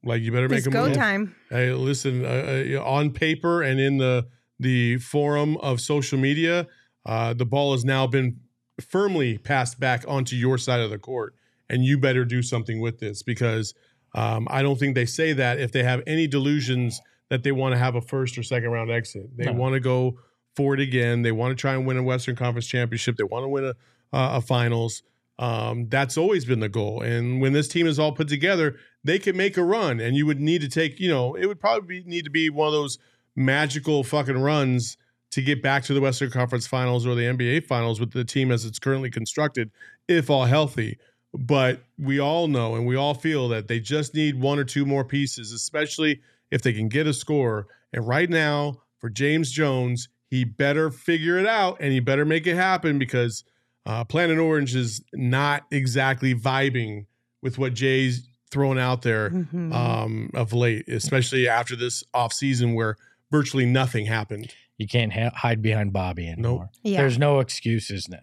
[0.03, 0.95] Like you better make It's a go move.
[0.95, 1.35] time.
[1.49, 4.27] Hey, listen, uh, uh, on paper and in the
[4.59, 6.67] the forum of social media,
[7.05, 8.39] uh, the ball has now been
[8.81, 11.35] firmly passed back onto your side of the court,
[11.69, 13.73] and you better do something with this because
[14.15, 17.73] um, I don't think they say that if they have any delusions that they want
[17.73, 19.35] to have a first or second round exit.
[19.35, 19.53] They No.
[19.53, 20.19] want to go
[20.57, 21.21] for it again.
[21.21, 23.15] They want to try and win a Western Conference championship.
[23.15, 23.75] They want to win a,
[24.11, 25.03] a finals.
[25.37, 27.03] Um, that's always been the goal.
[27.03, 29.99] And when this team is all put together, they can make a run.
[29.99, 32.67] And you would need to take, you know, it would probably need to be one
[32.67, 32.97] of those
[33.35, 34.97] magical fucking runs
[35.29, 38.51] to get back to the Western Conference Finals or the NBA Finals with the team
[38.51, 39.69] as it's currently constructed,
[40.07, 40.97] if all healthy.
[41.33, 44.87] But we all know and we all feel that they just need one or two
[44.87, 47.67] more pieces, especially if they can get a score.
[47.93, 52.45] And right now, for James Jones, he better figure it out and he better make
[52.47, 53.43] it happen because
[53.85, 57.05] uh, Planet Orange is not exactly vibing
[57.41, 59.73] with what Jay's thrown out there Mhm.
[59.73, 62.97] um, of late, especially after this off season where
[63.31, 64.53] virtually nothing happened.
[64.77, 66.69] You can't ha- hide behind Bobby anymore.
[66.83, 67.01] Yeah.
[67.01, 68.19] There's no excuses now.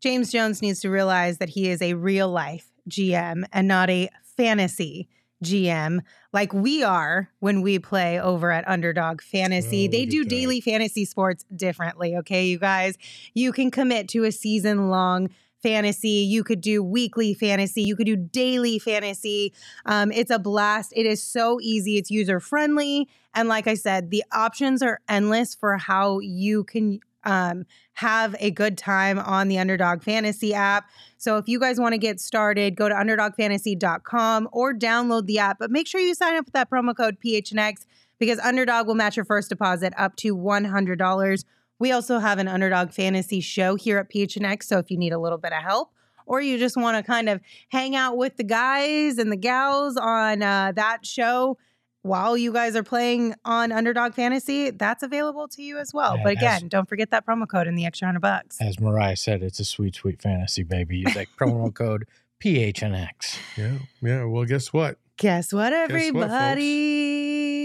[0.00, 4.10] James Jones needs to realize that he is a real life GM and not a
[4.36, 5.08] fantasy
[5.42, 6.00] GM
[6.32, 9.86] like we are when we play over at Underdog Fantasy.
[9.88, 12.96] Oh, they do daily fantasy sports differently, okay, you guys?
[13.34, 15.30] You can commit to a season long
[15.64, 16.08] fantasy.
[16.08, 17.82] You could do weekly fantasy.
[17.82, 19.54] You could do daily fantasy.
[19.86, 20.92] Um, it's a blast.
[20.94, 21.96] It is so easy.
[21.96, 23.08] It's user friendly.
[23.34, 28.50] And like I said, the options are endless for how you can um, have a
[28.50, 30.90] good time on the Underdog Fantasy app.
[31.16, 35.58] So if you guys want to get started, go to underdogfantasy.com or download the app.
[35.58, 37.86] But make sure you sign up with that promo code PHNX
[38.18, 41.44] because Underdog will match your first deposit up to $100.
[41.78, 44.64] We also have an Underdog Fantasy show here at PHNX.
[44.64, 45.90] So if you need a little bit of help,
[46.26, 49.96] or you just want to kind of hang out with the guys and the gals
[49.96, 51.58] on uh, that show
[52.04, 56.16] while you guys are playing on Underdog Fantasy, that's available to you as well.
[56.18, 58.60] Yeah, but as- again, don't forget that promo code and the extra hundred bucks.
[58.60, 60.98] As Mariah said, it's a sweet, sweet fantasy, baby.
[60.98, 62.04] Use that promo code
[62.42, 63.38] PHNX.
[63.56, 63.78] Yeah.
[64.02, 64.24] Yeah.
[64.24, 64.98] Well, guess what?
[65.16, 66.04] Guess what, what, folks?
[66.04, 66.64] everybody?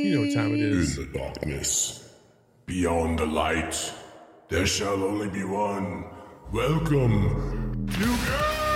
[0.05, 0.97] You know what time it is.
[0.97, 2.13] In the darkness,
[2.65, 3.93] beyond the light,
[4.47, 6.05] there shall only be one.
[6.53, 8.68] Welcome to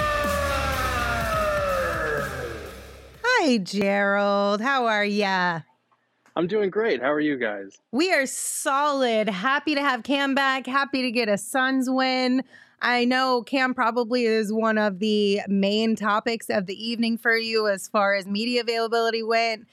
[3.46, 4.62] Hi, Gerald.
[4.62, 5.60] How are ya?
[6.38, 7.02] I'm doing great.
[7.02, 7.78] How are you guys?
[7.92, 9.28] We are solid.
[9.28, 10.66] Happy to have Cam back.
[10.66, 12.46] Happy to get a Suns win.
[12.82, 17.68] I know Cam probably is one of the main topics of the evening for you
[17.68, 19.68] as far as media availability went.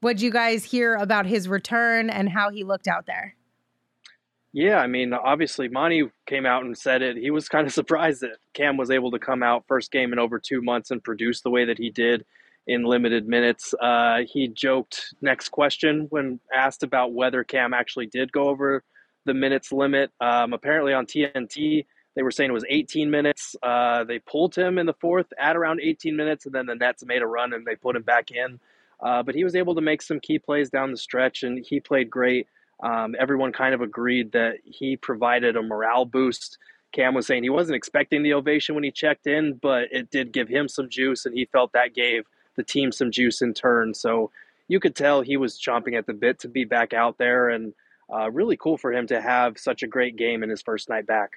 [0.00, 3.34] What'd you guys hear about his return and how he looked out there?
[4.52, 7.16] Yeah, I mean, obviously, Monty came out and said it.
[7.16, 10.18] He was kind of surprised that Cam was able to come out first game in
[10.18, 12.26] over two months and produce the way that he did
[12.68, 13.74] in limited minutes.
[13.80, 18.84] Uh, he joked next question when asked about whether Cam actually did go over
[19.24, 20.10] the minutes limit.
[20.20, 23.56] Um, apparently, on TNT, they were saying it was 18 minutes.
[23.62, 27.04] Uh, they pulled him in the fourth at around 18 minutes, and then the Nets
[27.04, 28.60] made a run and they put him back in.
[29.00, 31.80] Uh, but he was able to make some key plays down the stretch, and he
[31.80, 32.48] played great.
[32.82, 36.58] Um, everyone kind of agreed that he provided a morale boost.
[36.92, 40.32] Cam was saying he wasn't expecting the ovation when he checked in, but it did
[40.32, 42.24] give him some juice, and he felt that gave
[42.58, 43.94] the team some juice in turn.
[43.94, 44.30] So
[44.66, 47.72] you could tell he was chomping at the bit to be back out there, and
[48.12, 51.06] uh, really cool for him to have such a great game in his first night
[51.06, 51.30] back.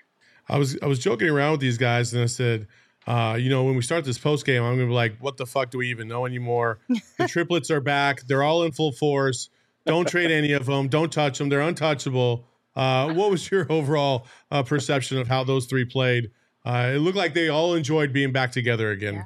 [0.49, 2.67] I was I was joking around with these guys and I said,
[3.07, 5.45] uh, you know, when we start this post game, I'm gonna be like, what the
[5.45, 6.79] fuck do we even know anymore?
[7.17, 8.21] The triplets are back.
[8.27, 9.49] They're all in full force.
[9.85, 10.89] Don't trade any of them.
[10.89, 11.49] Don't touch them.
[11.49, 12.45] They're untouchable.
[12.75, 16.31] Uh, what was your overall uh, perception of how those three played?
[16.63, 19.15] Uh, it looked like they all enjoyed being back together again.
[19.15, 19.23] Yeah,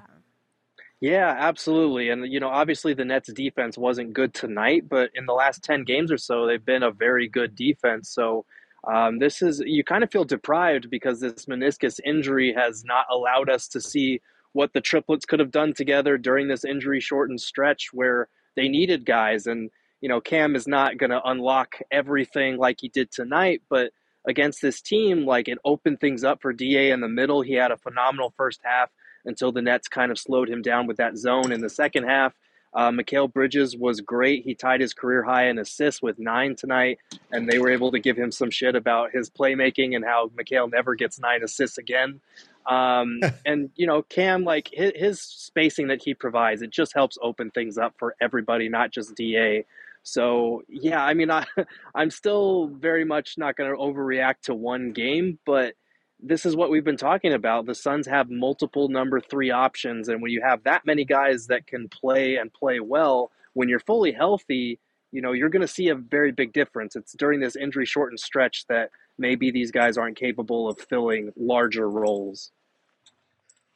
[1.37, 2.09] absolutely.
[2.09, 5.83] And, you know, obviously the Nets defense wasn't good tonight, but in the last 10
[5.83, 8.09] games or so, they've been a very good defense.
[8.09, 8.45] So
[8.91, 13.49] um, this is, you kind of feel deprived because this meniscus injury has not allowed
[13.49, 14.21] us to see
[14.53, 19.05] what the triplets could have done together during this injury shortened stretch where they needed
[19.05, 19.47] guys.
[19.47, 19.69] And,
[20.01, 23.91] you know, Cam is not going to unlock everything like he did tonight, but
[24.25, 27.41] against this team, like it opened things up for DA in the middle.
[27.41, 28.89] He had a phenomenal first half
[29.25, 32.33] until the Nets kind of slowed him down with that zone in the second half.
[32.73, 34.43] Uh, Mikal Bridges was great.
[34.43, 36.99] He tied his career high in assists with nine tonight,
[37.31, 40.69] and they were able to give him some shit about his playmaking and how Mikal
[40.69, 42.19] never gets nine assists again.
[42.65, 47.17] Um, and you know, Cam, like his, his spacing that he provides, it just helps
[47.21, 49.63] open things up for everybody, not just Da.
[50.03, 51.45] So yeah, I mean, I,
[51.95, 55.75] I'm still very much not going to overreact to one game, but
[56.21, 57.65] this is what we've been talking about.
[57.65, 61.67] The Suns have multiple number three options, and when you have that many guys that
[61.67, 64.79] can play and play well, when you're fully healthy,
[65.11, 66.95] you know you're going to see a very big difference.
[66.95, 71.89] It's during this injury shortened stretch that maybe these guys aren't capable of filling larger
[71.89, 72.51] roles.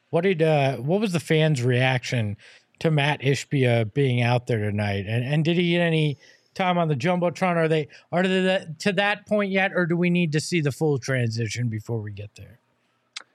[0.10, 2.38] What did uh what was the fans' reaction
[2.80, 5.06] to Matt Ishbia being out there tonight?
[5.08, 6.18] And and did he get any
[6.54, 7.56] time on the jumbotron?
[7.56, 10.72] Are they are they to that point yet, or do we need to see the
[10.72, 12.60] full transition before we get there?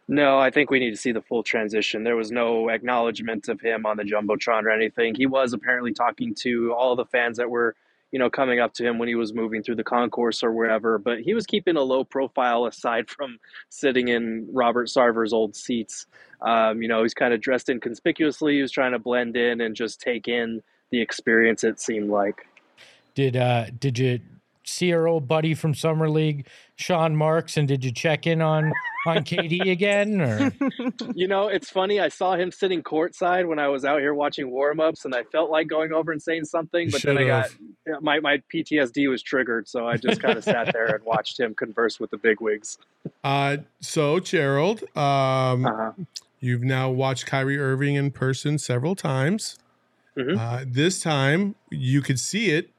[0.06, 2.04] No, I think we need to see the full transition.
[2.04, 5.14] There was no acknowledgement of him on the jumbotron or anything.
[5.14, 7.74] He was apparently talking to all the fans that were,
[8.12, 10.98] you know, coming up to him when he was moving through the concourse or wherever.
[10.98, 13.38] But he was keeping a low profile aside from
[13.70, 16.06] sitting in Robert Sarver's old seats.
[16.42, 18.56] Um, you know, he's kind of dressed inconspicuously.
[18.56, 21.64] He was trying to blend in and just take in the experience.
[21.64, 22.46] It seemed like.
[23.14, 24.20] Did uh did you
[24.66, 26.46] see our old buddy from summer league,
[26.76, 28.72] Sean Marks, and did you check in on
[29.06, 30.20] on KD again?
[30.20, 30.52] Or
[31.14, 32.00] you know, it's funny.
[32.00, 35.22] I saw him sitting courtside when I was out here watching warm ups, and I
[35.24, 37.50] felt like going over and saying something, but then I got
[38.00, 41.54] my my PTSD was triggered, so I just kind of sat there and watched him
[41.54, 42.78] converse with the big wigs.
[43.22, 45.92] Uh, so Gerald, um, uh-huh.
[46.40, 49.58] you've now watched Kyrie Irving in person several times.
[50.16, 50.38] Mm-hmm.
[50.38, 52.70] Uh, this time you could see it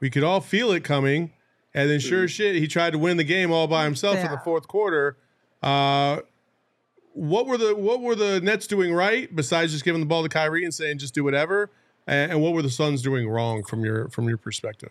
[0.00, 1.32] we could all feel it coming.
[1.72, 4.26] And then, sure as shit, he tried to win the game all by himself yeah.
[4.26, 5.16] in the fourth quarter.
[5.62, 6.20] Uh,
[7.12, 10.28] what were the what were the Nets doing right besides just giving the ball to
[10.28, 11.70] Kyrie and saying just do whatever?
[12.06, 14.90] And, and what were the Suns doing wrong from your from your perspective?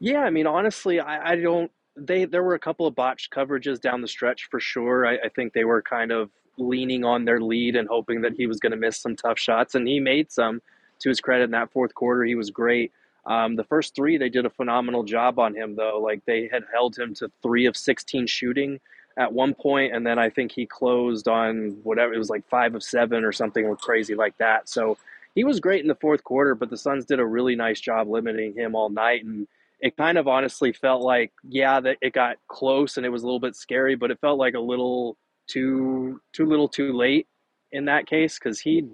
[0.00, 1.70] Yeah, I mean, honestly, I, I don't.
[1.96, 5.06] They there were a couple of botched coverages down the stretch for sure.
[5.06, 8.46] I, I think they were kind of leaning on their lead and hoping that he
[8.46, 10.60] was going to miss some tough shots, and he made some.
[11.00, 12.92] To his credit, in that fourth quarter, he was great.
[13.24, 16.00] Um, the first three, they did a phenomenal job on him, though.
[16.02, 18.80] Like they had held him to three of 16 shooting
[19.16, 22.74] at one point, and then I think he closed on whatever it was like five
[22.74, 24.68] of seven or something crazy like that.
[24.68, 24.96] So
[25.34, 28.08] he was great in the fourth quarter, but the Suns did a really nice job
[28.08, 29.24] limiting him all night.
[29.24, 29.46] And
[29.80, 33.26] it kind of honestly felt like, yeah, that it got close and it was a
[33.26, 35.16] little bit scary, but it felt like a little
[35.48, 37.26] too too little too late
[37.72, 38.86] in that case because he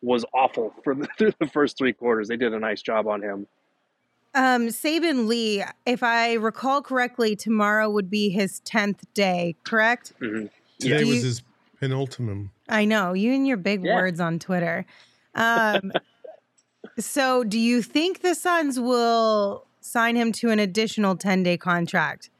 [0.00, 2.28] was awful for the, through the first three quarters.
[2.28, 3.46] They did a nice job on him.
[4.34, 10.12] Um, Saben Lee, if I recall correctly, tomorrow would be his 10th day, correct?
[10.20, 10.46] Mm-hmm.
[10.78, 11.42] Today was his
[11.80, 12.50] penultimate.
[12.68, 13.94] I know, you and your big yeah.
[13.94, 14.84] words on Twitter.
[15.34, 15.92] Um,
[16.98, 22.30] so, do you think the Suns will sign him to an additional 10 day contract?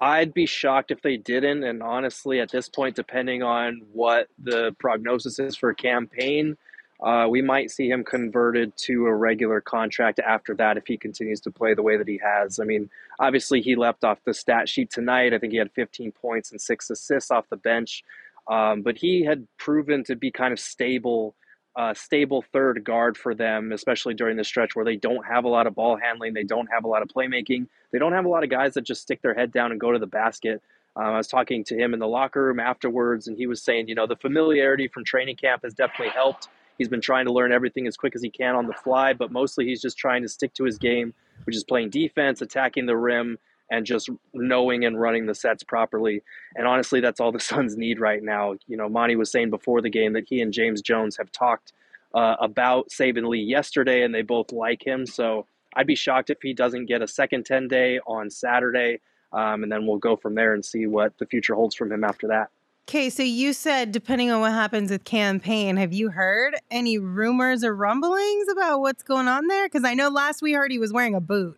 [0.00, 1.64] I'd be shocked if they didn't.
[1.64, 6.56] And honestly, at this point, depending on what the prognosis is for campaign, Payne,
[7.02, 11.40] uh, we might see him converted to a regular contract after that if he continues
[11.40, 12.60] to play the way that he has.
[12.60, 15.32] I mean, obviously, he left off the stat sheet tonight.
[15.32, 18.04] I think he had 15 points and six assists off the bench.
[18.48, 21.34] Um, but he had proven to be kind of stable,
[21.74, 25.48] uh, stable third guard for them, especially during the stretch where they don't have a
[25.48, 28.28] lot of ball handling, they don't have a lot of playmaking, they don't have a
[28.28, 30.60] lot of guys that just stick their head down and go to the basket.
[30.96, 33.88] Um, I was talking to him in the locker room afterwards, and he was saying,
[33.88, 36.48] you know, the familiarity from training camp has definitely helped.
[36.80, 39.30] He's been trying to learn everything as quick as he can on the fly, but
[39.30, 41.12] mostly he's just trying to stick to his game,
[41.44, 43.38] which is playing defense, attacking the rim,
[43.70, 46.22] and just knowing and running the sets properly.
[46.54, 48.54] And honestly, that's all the Suns need right now.
[48.66, 51.74] You know, Monty was saying before the game that he and James Jones have talked
[52.14, 55.04] uh, about Saben Lee yesterday, and they both like him.
[55.04, 55.44] So
[55.76, 59.00] I'd be shocked if he doesn't get a second 10 day on Saturday.
[59.34, 62.04] Um, and then we'll go from there and see what the future holds from him
[62.04, 62.48] after that.
[62.90, 66.98] Okay, so you said depending on what happens with Cam Payne, have you heard any
[66.98, 69.68] rumors or rumblings about what's going on there?
[69.68, 71.56] Because I know last we heard he was wearing a boot.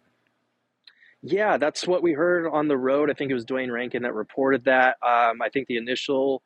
[1.23, 3.09] Yeah, that's what we heard on the road.
[3.09, 4.99] I think it was Duane Rankin that reported that.
[5.03, 6.43] Um, I think the initial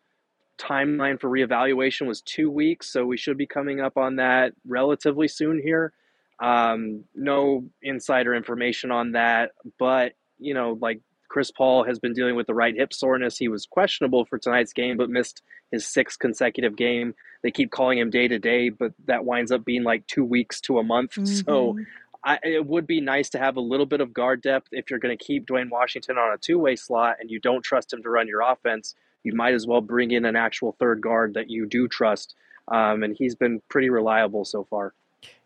[0.57, 5.27] timeline for reevaluation was two weeks, so we should be coming up on that relatively
[5.27, 5.95] soon here.
[6.39, 11.01] Um, no insider information on that, but you know, like
[11.37, 13.37] Chris Paul has been dealing with the right hip soreness.
[13.37, 17.15] He was questionable for tonight's game, but missed his sixth consecutive game.
[17.43, 20.63] They keep calling him day to day, but that winds up being like two weeks
[20.63, 21.17] to a month.
[21.17, 21.51] Mm-hmm.
[21.51, 21.79] So
[22.25, 24.99] I, it would be nice to have a little bit of guard depth if you're
[24.99, 28.03] going to keep Duane Washington on a two way slot and you don't trust him
[28.03, 28.95] to run your offense.
[29.23, 32.35] You might as well bring in an actual third guard that you do trust.
[32.69, 34.95] Um, and he's been pretty reliable so far.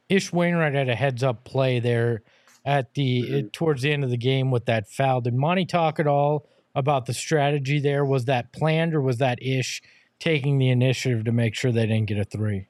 [0.09, 2.22] Ish Wainwright had a heads up play there
[2.65, 3.49] at the mm-hmm.
[3.49, 5.21] towards the end of the game with that foul.
[5.21, 8.05] Did Monty talk at all about the strategy there?
[8.05, 9.83] Was that planned or was that Ish
[10.19, 12.67] taking the initiative to make sure they didn't get a three?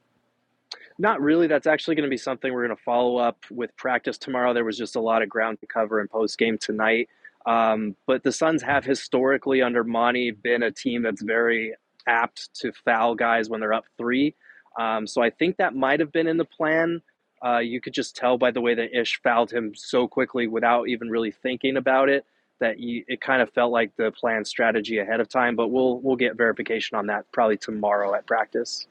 [0.97, 1.47] Not really.
[1.47, 4.53] That's actually going to be something we're going to follow up with practice tomorrow.
[4.53, 7.09] There was just a lot of ground to cover in post game tonight.
[7.45, 11.73] Um, but the Suns have historically, under Monty, been a team that's very
[12.07, 14.35] apt to foul guys when they're up three.
[14.79, 17.01] Um, so I think that might have been in the plan.
[17.43, 20.87] Uh, you could just tell by the way that Ish fouled him so quickly without
[20.87, 22.25] even really thinking about it
[22.59, 25.55] that you, it kind of felt like the planned strategy ahead of time.
[25.55, 28.87] But we'll we'll get verification on that probably tomorrow at practice.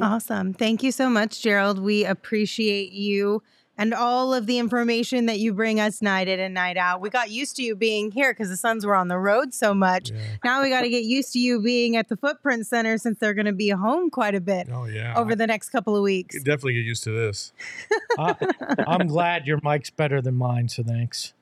[0.00, 0.52] Awesome.
[0.52, 1.78] Thank you so much, Gerald.
[1.78, 3.42] We appreciate you
[3.76, 7.00] and all of the information that you bring us night in and night out.
[7.00, 9.74] We got used to you being here because the Suns were on the road so
[9.74, 10.10] much.
[10.10, 10.18] Yeah.
[10.44, 13.34] Now we got to get used to you being at the Footprint Center since they're
[13.34, 15.14] going to be home quite a bit Oh yeah.
[15.16, 16.36] over the next couple of weeks.
[16.42, 17.52] definitely get used to this.
[18.18, 18.34] I,
[18.86, 21.32] I'm glad your mic's better than mine, so thanks.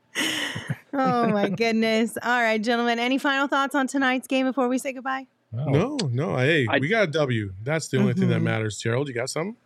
[0.93, 2.17] Oh my goodness.
[2.23, 5.27] All right, gentlemen, any final thoughts on tonight's game before we say goodbye?
[5.55, 5.65] Oh.
[5.71, 6.37] No, no.
[6.39, 7.53] Hey, I- we got a W.
[7.63, 8.45] That's the only thing that Mhm.
[8.45, 8.79] matters.
[8.79, 9.57] Gerald, you got something?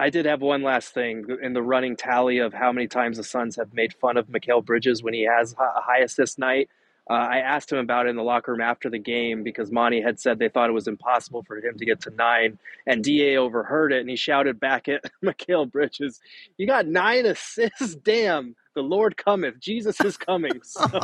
[0.00, 3.22] I did have one last thing in the running tally of how many times the
[3.22, 6.70] Suns have made fun of Mikal Bridges when he has a high assist night.
[7.10, 10.00] Uh, I asked him about it in the locker room after the game because Monty
[10.00, 13.36] had said they thought it was impossible for him to get to nine, and Da
[13.36, 16.18] overheard it and he shouted back at Mikal Bridges,
[16.56, 18.56] "You got nine assists, damn!
[18.74, 20.88] The Lord cometh, Jesus is coming." So,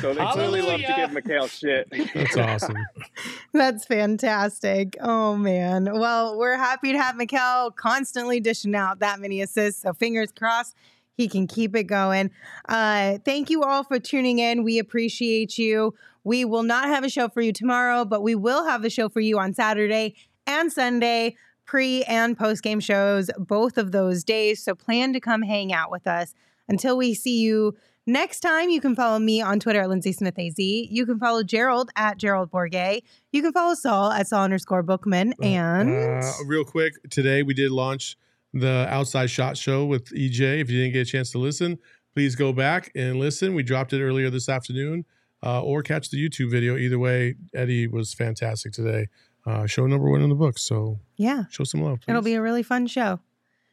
[0.00, 1.88] so they clearly love to give Mikal shit.
[2.14, 2.76] That's awesome.
[3.52, 4.96] That's fantastic.
[5.00, 5.88] Oh man.
[5.92, 9.82] Well, we're happy to have Mikal constantly dishing out that many assists.
[9.82, 10.74] So fingers crossed
[11.18, 12.30] he can keep it going.
[12.68, 14.62] Uh, thank you all for tuning in.
[14.62, 15.94] We appreciate you.
[16.22, 19.08] We will not have a show for you tomorrow, but we will have a show
[19.08, 20.14] for you on Saturday
[20.46, 21.36] and Sunday,
[21.68, 24.64] pre and post game shows, both of those days.
[24.64, 26.34] So plan to come hang out with us.
[26.66, 30.38] Until we see you next time, you can follow me on Twitter at Lindsay Smith
[30.38, 30.54] AZ.
[30.58, 33.02] You can follow Gerald at Gerald Bourguet.
[33.32, 35.34] You can follow Saul at Saul underscore Bookman.
[35.42, 35.90] And
[36.24, 38.16] Uh, real quick, today we did launch
[38.54, 40.60] the Outside Shot Show with EJ.
[40.60, 41.78] If you didn't get a chance to listen,
[42.14, 43.54] please go back and listen.
[43.54, 45.04] We dropped it earlier this afternoon,
[45.44, 46.76] uh, or catch the YouTube video.
[46.78, 49.06] Either way, Eddie was fantastic today.
[49.48, 50.58] Uh, show number one in the book.
[50.58, 52.00] So yeah, show some love.
[52.06, 53.20] it'll be a really fun show.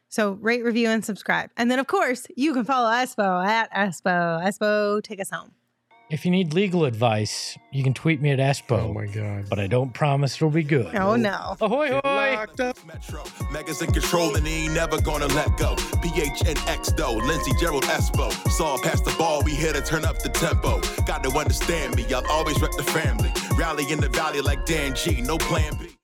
[0.08, 1.50] So rate, review, and subscribe.
[1.58, 4.42] And then, of course, you can follow Espo at Espo.
[4.42, 5.52] Espo, take us home.
[6.08, 9.50] If you need legal advice, you can tweet me at Espo, Oh my god.
[9.50, 10.94] but I don't promise it'll be good.
[10.96, 11.56] Oh, no.
[11.60, 12.36] Ahoy, hoy!
[12.36, 12.78] Locked up.
[12.86, 13.24] Metro.
[13.52, 15.76] Megas in control and he ain't never gonna let go.
[15.76, 18.32] PHNX though, Lindsay Gerald Espo.
[18.52, 20.80] Saw past the ball, we here to turn up the tempo.
[21.08, 23.32] Got to understand me, I'll always rep the family.
[23.58, 25.95] Rally in the valley like Dan G, no plan B.